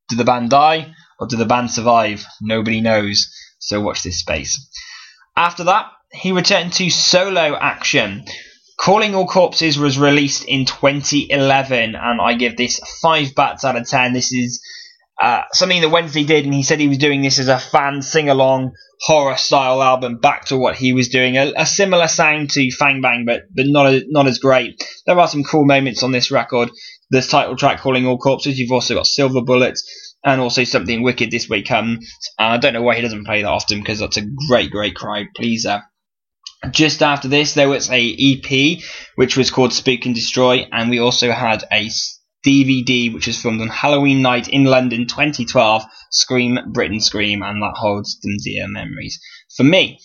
Do 0.08 0.14
the 0.14 0.24
band 0.24 0.50
die, 0.50 0.94
or 1.18 1.26
do 1.26 1.36
the 1.36 1.44
band 1.44 1.72
survive? 1.72 2.24
Nobody 2.40 2.80
knows. 2.80 3.34
So 3.58 3.80
watch 3.80 4.04
this 4.04 4.20
space. 4.20 4.70
After 5.36 5.64
that, 5.64 5.86
he 6.12 6.30
returned 6.30 6.72
to 6.74 6.88
solo 6.88 7.56
action. 7.56 8.26
Calling 8.82 9.14
All 9.14 9.28
Corpses 9.28 9.78
was 9.78 9.96
released 9.96 10.44
in 10.44 10.64
2011, 10.64 11.94
and 11.94 12.20
I 12.20 12.34
give 12.34 12.56
this 12.56 12.80
5 13.00 13.32
bats 13.36 13.64
out 13.64 13.76
of 13.76 13.86
10. 13.86 14.12
This 14.12 14.32
is 14.32 14.60
uh, 15.22 15.42
something 15.52 15.82
that 15.82 15.90
Wednesday 15.90 16.24
did, 16.24 16.46
and 16.46 16.52
he 16.52 16.64
said 16.64 16.80
he 16.80 16.88
was 16.88 16.98
doing 16.98 17.22
this 17.22 17.38
as 17.38 17.46
a 17.46 17.60
fan 17.60 18.02
sing 18.02 18.28
along 18.28 18.72
horror 19.02 19.36
style 19.36 19.80
album 19.80 20.18
back 20.18 20.46
to 20.46 20.56
what 20.56 20.74
he 20.74 20.92
was 20.92 21.10
doing. 21.10 21.36
A, 21.36 21.52
a 21.56 21.64
similar 21.64 22.08
sound 22.08 22.50
to 22.50 22.72
Fang 22.72 23.00
Bang, 23.00 23.24
but 23.24 23.42
but 23.54 23.66
not 23.68 23.86
a, 23.86 24.04
not 24.08 24.26
as 24.26 24.40
great. 24.40 24.82
There 25.06 25.18
are 25.18 25.28
some 25.28 25.44
cool 25.44 25.64
moments 25.64 26.02
on 26.02 26.10
this 26.10 26.32
record. 26.32 26.68
This 27.08 27.28
title 27.28 27.54
track, 27.54 27.78
Calling 27.78 28.04
All 28.04 28.18
Corpses. 28.18 28.58
You've 28.58 28.72
also 28.72 28.94
got 28.94 29.06
Silver 29.06 29.42
Bullets 29.42 30.16
and 30.24 30.40
also 30.40 30.64
something 30.64 31.04
wicked 31.04 31.30
this 31.30 31.48
way 31.48 31.62
comes. 31.62 32.04
Uh, 32.36 32.42
I 32.42 32.58
don't 32.58 32.72
know 32.72 32.82
why 32.82 32.96
he 32.96 33.02
doesn't 33.02 33.26
play 33.26 33.42
that 33.42 33.48
often 33.48 33.78
because 33.78 34.00
that's 34.00 34.16
a 34.16 34.26
great, 34.48 34.72
great 34.72 34.96
crowd 34.96 35.26
pleaser. 35.36 35.82
Just 36.70 37.02
after 37.02 37.28
this, 37.28 37.54
there 37.54 37.68
was 37.68 37.90
a 37.90 38.16
EP 38.18 38.82
which 39.16 39.36
was 39.36 39.50
called 39.50 39.72
Spook 39.72 40.06
and 40.06 40.14
Destroy, 40.14 40.68
and 40.70 40.90
we 40.90 41.00
also 41.00 41.32
had 41.32 41.64
a 41.72 41.90
DVD 42.46 43.12
which 43.12 43.26
was 43.26 43.40
filmed 43.40 43.60
on 43.60 43.68
Halloween 43.68 44.22
night 44.22 44.48
in 44.48 44.64
London 44.64 45.06
2012, 45.06 45.84
Scream 46.10 46.58
Britain 46.72 47.00
Scream, 47.00 47.42
and 47.42 47.60
that 47.62 47.74
holds 47.76 48.18
some 48.20 48.36
dear 48.44 48.68
memories 48.68 49.20
for 49.56 49.64
me. 49.64 49.98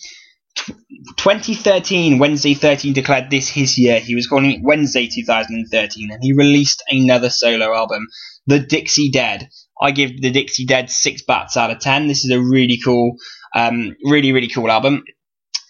2013, 1.16 2.18
Wednesday 2.18 2.54
13 2.54 2.92
declared 2.92 3.30
this 3.30 3.48
his 3.48 3.78
year. 3.78 4.00
He 4.00 4.16
was 4.16 4.26
calling 4.26 4.50
it 4.50 4.60
Wednesday 4.62 5.08
2013, 5.08 6.10
and 6.10 6.22
he 6.22 6.32
released 6.32 6.82
another 6.90 7.30
solo 7.30 7.72
album, 7.72 8.08
The 8.48 8.58
Dixie 8.58 9.10
Dead. 9.10 9.48
I 9.80 9.92
give 9.92 10.20
The 10.20 10.32
Dixie 10.32 10.66
Dead 10.66 10.90
six 10.90 11.22
bats 11.22 11.56
out 11.56 11.70
of 11.70 11.78
ten. 11.78 12.08
This 12.08 12.24
is 12.24 12.32
a 12.32 12.40
really 12.40 12.80
cool, 12.84 13.14
um, 13.54 13.94
really 14.04 14.32
really 14.32 14.48
cool 14.48 14.70
album 14.72 15.04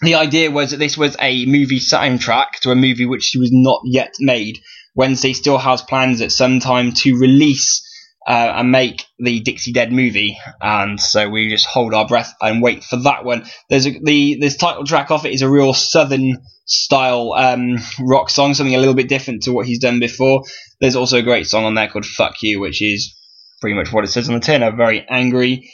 the 0.02 0.14
idea 0.14 0.50
was 0.50 0.70
that 0.70 0.76
this 0.78 0.96
was 0.96 1.16
a 1.20 1.46
movie 1.46 1.80
soundtrack 1.80 2.61
to 2.62 2.70
a 2.70 2.76
movie 2.76 3.06
which 3.06 3.34
was 3.38 3.50
not 3.52 3.80
yet 3.84 4.14
made. 4.20 4.58
Wednesday 4.94 5.32
still 5.32 5.58
has 5.58 5.82
plans 5.82 6.20
at 6.20 6.32
some 6.32 6.61
time 6.61 6.92
to 6.92 7.18
release 7.18 7.84
uh, 8.26 8.52
and 8.56 8.70
make 8.70 9.04
the 9.18 9.40
Dixie 9.40 9.72
Dead 9.72 9.90
movie, 9.90 10.38
and 10.61 11.00
so 11.00 11.30
we 11.30 11.48
just 11.48 11.66
hold 11.66 11.94
our 11.94 12.06
breath 12.06 12.34
and 12.42 12.62
wait 12.62 12.84
for 12.84 12.96
that 12.96 13.24
one. 13.24 13.46
There's 13.70 13.87
a, 13.87 13.98
the 14.02 14.37
this 14.38 14.56
title 14.56 14.84
track 14.84 15.11
off 15.11 15.24
it 15.24 15.32
is 15.32 15.40
a 15.40 15.48
real 15.48 15.72
southern 15.72 16.42
style 16.66 17.32
um, 17.32 17.78
rock 18.00 18.28
song, 18.28 18.52
something 18.52 18.74
a 18.74 18.78
little 18.78 18.94
bit 18.94 19.08
different 19.08 19.44
to 19.44 19.52
what 19.52 19.66
he's 19.66 19.78
done 19.78 19.98
before. 19.98 20.42
There's 20.78 20.96
also 20.96 21.18
a 21.18 21.22
great 21.22 21.46
song 21.46 21.64
on 21.64 21.74
there 21.74 21.88
called 21.88 22.04
"Fuck 22.04 22.42
You," 22.42 22.61
which 22.61 22.82
is 22.82 23.16
pretty 23.62 23.76
much 23.76 23.92
what 23.92 24.04
it 24.04 24.08
says 24.08 24.28
on 24.28 24.34
the 24.34 24.40
tin, 24.40 24.62
a 24.62 24.72
very 24.72 25.06
angry 25.08 25.72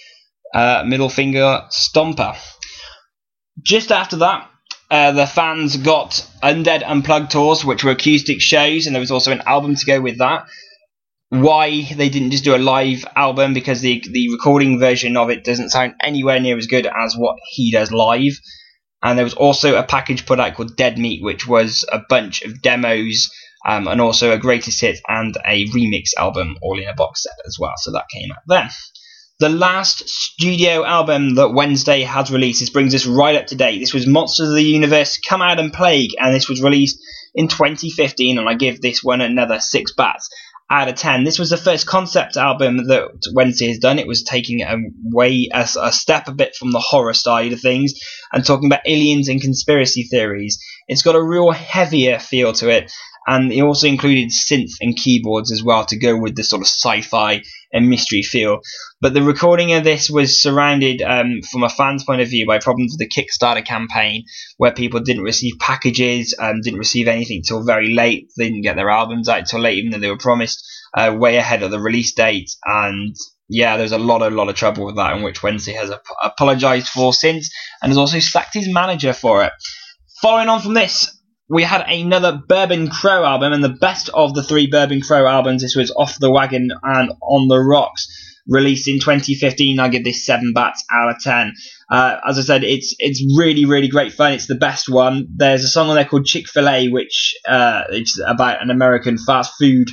uh, 0.54 0.84
middle 0.86 1.08
finger 1.08 1.62
stomper. 1.70 2.36
Just 3.62 3.92
after 3.92 4.16
that, 4.16 4.50
uh, 4.90 5.12
the 5.12 5.26
fans 5.26 5.76
got 5.76 6.26
Undead 6.42 6.82
Unplugged 6.84 7.30
tours, 7.30 7.64
which 7.64 7.84
were 7.84 7.92
acoustic 7.92 8.40
shows, 8.40 8.86
and 8.86 8.94
there 8.94 9.00
was 9.00 9.10
also 9.10 9.32
an 9.32 9.42
album 9.46 9.74
to 9.76 9.86
go 9.86 10.00
with 10.00 10.18
that. 10.18 10.46
Why 11.30 11.82
they 11.82 12.08
didn't 12.08 12.30
just 12.30 12.44
do 12.44 12.54
a 12.54 12.58
live 12.58 13.04
album 13.16 13.54
because 13.54 13.80
the 13.80 14.04
the 14.08 14.28
recording 14.30 14.78
version 14.78 15.16
of 15.16 15.30
it 15.30 15.42
doesn't 15.42 15.70
sound 15.70 15.94
anywhere 16.02 16.38
near 16.38 16.56
as 16.56 16.66
good 16.66 16.86
as 16.86 17.16
what 17.16 17.36
he 17.50 17.72
does 17.72 17.90
live. 17.90 18.38
And 19.02 19.18
there 19.18 19.24
was 19.24 19.34
also 19.34 19.76
a 19.76 19.82
package 19.82 20.26
put 20.26 20.38
out 20.38 20.54
called 20.54 20.76
Dead 20.76 20.96
Meat, 20.98 21.22
which 21.22 21.46
was 21.46 21.84
a 21.90 22.00
bunch 22.08 22.42
of 22.42 22.62
demos 22.62 23.30
um, 23.66 23.88
and 23.88 24.00
also 24.00 24.32
a 24.32 24.38
greatest 24.38 24.80
hit 24.80 25.00
and 25.08 25.36
a 25.46 25.66
remix 25.68 26.10
album 26.16 26.56
all 26.62 26.78
in 26.78 26.88
a 26.88 26.94
box 26.94 27.22
set 27.24 27.34
as 27.46 27.58
well. 27.58 27.74
So 27.76 27.92
that 27.92 28.08
came 28.12 28.30
out 28.30 28.42
then 28.46 28.70
the 29.40 29.48
last 29.48 30.08
studio 30.08 30.84
album 30.84 31.34
that 31.34 31.52
Wednesday 31.52 32.02
has 32.02 32.30
released. 32.30 32.60
This 32.60 32.70
brings 32.70 32.94
us 32.94 33.06
right 33.06 33.34
up 33.34 33.46
to 33.48 33.56
date. 33.56 33.80
This 33.80 33.92
was 33.92 34.06
Monsters 34.06 34.48
of 34.48 34.54
the 34.54 34.62
Universe, 34.62 35.18
Come 35.18 35.42
Out 35.42 35.58
and 35.58 35.72
Plague, 35.72 36.12
and 36.18 36.34
this 36.34 36.48
was 36.48 36.62
released 36.62 36.98
in 37.34 37.48
2015, 37.48 38.38
and 38.38 38.48
I 38.48 38.54
give 38.54 38.80
this 38.80 39.02
one 39.02 39.20
another 39.20 39.58
six 39.58 39.92
bats 39.92 40.28
out 40.70 40.88
of 40.88 40.94
10. 40.94 41.24
This 41.24 41.38
was 41.38 41.50
the 41.50 41.56
first 41.56 41.86
concept 41.86 42.36
album 42.36 42.86
that 42.86 43.10
Wednesday 43.34 43.68
has 43.68 43.78
done. 43.78 43.98
It 43.98 44.06
was 44.06 44.22
taking 44.22 44.62
a 44.62 44.76
way 45.02 45.48
a, 45.52 45.68
a 45.80 45.92
step 45.92 46.28
a 46.28 46.32
bit 46.32 46.54
from 46.54 46.70
the 46.70 46.78
horror 46.78 47.12
side 47.12 47.52
of 47.52 47.60
things 47.60 47.94
and 48.32 48.44
talking 48.44 48.66
about 48.66 48.86
aliens 48.86 49.28
and 49.28 49.40
conspiracy 49.40 50.04
theories. 50.04 50.58
It's 50.88 51.02
got 51.02 51.16
a 51.16 51.22
real 51.22 51.50
heavier 51.50 52.18
feel 52.18 52.52
to 52.54 52.68
it, 52.68 52.92
and 53.26 53.52
it 53.52 53.60
also 53.60 53.86
included 53.86 54.30
synth 54.30 54.72
and 54.80 54.96
keyboards 54.96 55.50
as 55.50 55.62
well 55.62 55.84
to 55.86 55.98
go 55.98 56.16
with 56.16 56.36
the 56.36 56.44
sort 56.44 56.62
of 56.62 56.66
sci-fi 56.66 57.42
and 57.72 57.88
mystery 57.88 58.22
feel. 58.22 58.60
But 59.00 59.14
the 59.14 59.22
recording 59.22 59.72
of 59.72 59.84
this 59.84 60.08
was 60.08 60.40
surrounded, 60.40 61.02
um, 61.02 61.40
from 61.50 61.64
a 61.64 61.68
fan's 61.68 62.04
point 62.04 62.20
of 62.20 62.28
view, 62.28 62.46
by 62.46 62.58
problems 62.58 62.96
with 62.96 63.08
the 63.08 63.22
Kickstarter 63.22 63.64
campaign, 63.64 64.24
where 64.56 64.72
people 64.72 65.00
didn't 65.00 65.24
receive 65.24 65.58
packages, 65.58 66.34
um, 66.38 66.60
didn't 66.60 66.78
receive 66.78 67.08
anything 67.08 67.42
till 67.42 67.64
very 67.64 67.92
late. 67.92 68.28
They 68.36 68.44
didn't 68.44 68.62
get 68.62 68.76
their 68.76 68.90
albums 68.90 69.28
out 69.28 69.46
till 69.46 69.60
late, 69.60 69.78
even 69.78 69.90
though 69.90 69.98
they 69.98 70.10
were 70.10 70.16
promised 70.16 70.64
uh, 70.96 71.14
way 71.18 71.36
ahead 71.36 71.62
of 71.62 71.70
the 71.70 71.80
release 71.80 72.14
date. 72.14 72.50
And 72.64 73.16
yeah, 73.48 73.76
there's 73.76 73.92
a 73.92 73.98
lot, 73.98 74.22
a 74.22 74.30
lot 74.30 74.48
of 74.48 74.54
trouble 74.54 74.86
with 74.86 74.96
that, 74.96 75.16
in 75.16 75.22
which 75.22 75.42
Wednesday 75.42 75.72
has 75.72 75.90
ap- 75.90 76.04
apologised 76.22 76.88
for 76.88 77.12
since, 77.12 77.50
and 77.82 77.90
has 77.90 77.98
also 77.98 78.20
sacked 78.20 78.54
his 78.54 78.72
manager 78.72 79.12
for 79.12 79.44
it. 79.44 79.52
Following 80.22 80.48
on 80.48 80.62
from 80.62 80.74
this, 80.74 81.13
we 81.48 81.62
had 81.62 81.84
another 81.88 82.40
Bourbon 82.48 82.88
Crow 82.88 83.24
album, 83.24 83.52
and 83.52 83.62
the 83.62 83.68
best 83.68 84.08
of 84.14 84.34
the 84.34 84.42
three 84.42 84.66
Bourbon 84.66 85.00
Crow 85.00 85.26
albums. 85.26 85.62
This 85.62 85.76
was 85.76 85.90
Off 85.90 86.18
the 86.18 86.30
Wagon 86.30 86.70
and 86.82 87.12
On 87.22 87.48
the 87.48 87.58
Rocks, 87.58 88.08
released 88.46 88.88
in 88.88 88.98
2015. 88.98 89.78
I 89.78 89.88
give 89.88 90.04
this 90.04 90.24
seven 90.24 90.52
bats 90.54 90.84
out 90.90 91.10
of 91.10 91.22
ten. 91.22 91.52
Uh, 91.90 92.16
as 92.26 92.38
I 92.38 92.42
said, 92.42 92.64
it's 92.64 92.94
it's 92.98 93.22
really 93.36 93.66
really 93.66 93.88
great 93.88 94.12
fun. 94.12 94.32
It's 94.32 94.46
the 94.46 94.54
best 94.54 94.88
one. 94.88 95.28
There's 95.36 95.64
a 95.64 95.68
song 95.68 95.90
on 95.90 95.96
there 95.96 96.06
called 96.06 96.24
Chick 96.24 96.48
Fil 96.48 96.68
A, 96.68 96.88
which 96.88 97.34
uh, 97.46 97.84
it's 97.90 98.18
about 98.26 98.62
an 98.62 98.70
American 98.70 99.18
fast 99.18 99.54
food 99.58 99.88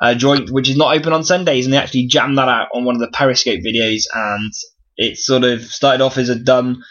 uh, 0.00 0.14
joint 0.14 0.50
which 0.50 0.68
is 0.68 0.76
not 0.76 0.96
open 0.96 1.12
on 1.12 1.24
Sundays, 1.24 1.66
and 1.66 1.72
they 1.72 1.78
actually 1.78 2.06
jammed 2.06 2.38
that 2.38 2.48
out 2.48 2.68
on 2.72 2.84
one 2.84 2.94
of 2.94 3.00
the 3.00 3.10
Periscope 3.12 3.60
videos, 3.60 4.04
and 4.12 4.52
it 4.96 5.18
sort 5.18 5.44
of 5.44 5.62
started 5.62 6.02
off 6.02 6.18
as 6.18 6.28
a 6.28 6.38
dumb 6.38 6.82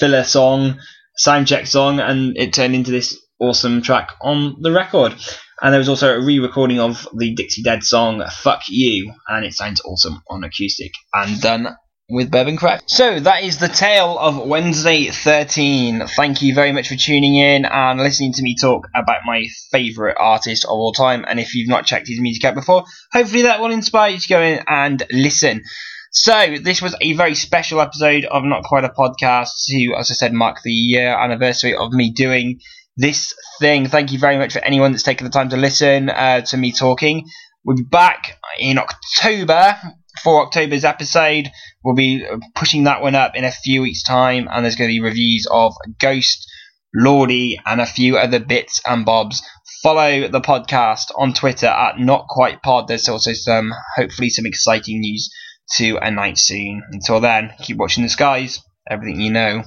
filler 0.00 0.24
song, 0.24 0.80
sound 1.16 1.46
check 1.46 1.66
song, 1.66 2.00
and 2.00 2.36
it 2.36 2.52
turned 2.52 2.74
into 2.74 2.90
this 2.90 3.18
awesome 3.42 3.82
track 3.82 4.12
on 4.22 4.56
the 4.62 4.72
record. 4.72 5.14
And 5.60 5.72
there 5.72 5.78
was 5.78 5.88
also 5.88 6.14
a 6.14 6.24
re 6.24 6.38
recording 6.38 6.80
of 6.80 7.06
the 7.16 7.34
Dixie 7.34 7.62
Dead 7.62 7.84
song 7.84 8.24
Fuck 8.30 8.62
You, 8.68 9.12
and 9.28 9.44
it 9.44 9.52
sounds 9.52 9.82
awesome 9.84 10.22
on 10.28 10.44
acoustic 10.44 10.92
and 11.12 11.40
done 11.40 11.68
with 12.08 12.30
Bourbon 12.30 12.56
Crack. 12.56 12.82
So 12.86 13.20
that 13.20 13.42
is 13.42 13.58
the 13.58 13.68
tale 13.68 14.18
of 14.18 14.46
Wednesday 14.46 15.06
13. 15.06 16.06
Thank 16.08 16.42
you 16.42 16.54
very 16.54 16.72
much 16.72 16.88
for 16.88 16.96
tuning 16.96 17.36
in 17.36 17.64
and 17.64 18.00
listening 18.00 18.32
to 18.34 18.42
me 18.42 18.56
talk 18.60 18.88
about 18.94 19.20
my 19.24 19.46
favourite 19.70 20.16
artist 20.18 20.64
of 20.64 20.70
all 20.70 20.92
time. 20.92 21.24
And 21.26 21.40
if 21.40 21.54
you've 21.54 21.68
not 21.68 21.86
checked 21.86 22.08
his 22.08 22.20
music 22.20 22.44
out 22.44 22.54
before, 22.54 22.84
hopefully 23.12 23.42
that 23.42 23.60
will 23.60 23.70
inspire 23.70 24.10
you 24.10 24.18
to 24.18 24.28
go 24.28 24.42
in 24.42 24.62
and 24.68 25.02
listen. 25.10 25.62
So 26.10 26.56
this 26.60 26.82
was 26.82 26.94
a 27.00 27.14
very 27.14 27.34
special 27.34 27.80
episode 27.80 28.26
of 28.26 28.44
Not 28.44 28.64
Quite 28.64 28.84
a 28.84 28.90
Podcast 28.90 29.64
to, 29.68 29.94
as 29.98 30.10
I 30.10 30.14
said, 30.14 30.34
mark 30.34 30.58
the 30.62 30.70
year 30.70 31.08
anniversary 31.08 31.74
of 31.74 31.92
me 31.92 32.10
doing 32.10 32.60
this 32.96 33.34
thing. 33.60 33.86
Thank 33.88 34.12
you 34.12 34.18
very 34.18 34.38
much 34.38 34.52
for 34.52 34.60
anyone 34.60 34.92
that's 34.92 35.02
taken 35.02 35.24
the 35.24 35.30
time 35.30 35.50
to 35.50 35.56
listen 35.56 36.08
uh, 36.08 36.42
to 36.42 36.56
me 36.56 36.72
talking. 36.72 37.28
We'll 37.64 37.76
be 37.76 37.84
back 37.84 38.38
in 38.58 38.78
October 38.78 39.76
for 40.22 40.42
October's 40.42 40.84
episode. 40.84 41.48
We'll 41.84 41.94
be 41.94 42.26
pushing 42.54 42.84
that 42.84 43.02
one 43.02 43.14
up 43.14 43.34
in 43.34 43.44
a 43.44 43.52
few 43.52 43.82
weeks' 43.82 44.02
time, 44.02 44.48
and 44.50 44.64
there's 44.64 44.76
going 44.76 44.88
to 44.90 44.94
be 44.94 45.00
reviews 45.00 45.46
of 45.50 45.74
Ghost, 46.00 46.50
Lordi, 46.96 47.56
and 47.64 47.80
a 47.80 47.86
few 47.86 48.16
other 48.16 48.40
bits 48.40 48.80
and 48.86 49.04
bobs. 49.04 49.42
Follow 49.82 50.28
the 50.28 50.40
podcast 50.40 51.10
on 51.16 51.32
Twitter 51.32 51.66
at 51.66 51.98
Not 51.98 52.26
Quite 52.28 52.62
Pod. 52.62 52.88
There's 52.88 53.08
also 53.08 53.32
some, 53.32 53.72
hopefully, 53.96 54.28
some 54.28 54.46
exciting 54.46 55.00
news 55.00 55.32
to 55.76 55.96
announce 55.96 56.44
soon. 56.44 56.82
Until 56.90 57.20
then, 57.20 57.52
keep 57.62 57.78
watching 57.78 58.02
the 58.02 58.08
skies. 58.08 58.60
Everything 58.88 59.20
you 59.20 59.32
know 59.32 59.62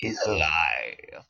is 0.00 0.20
a 0.26 0.32
lie. 0.32 0.87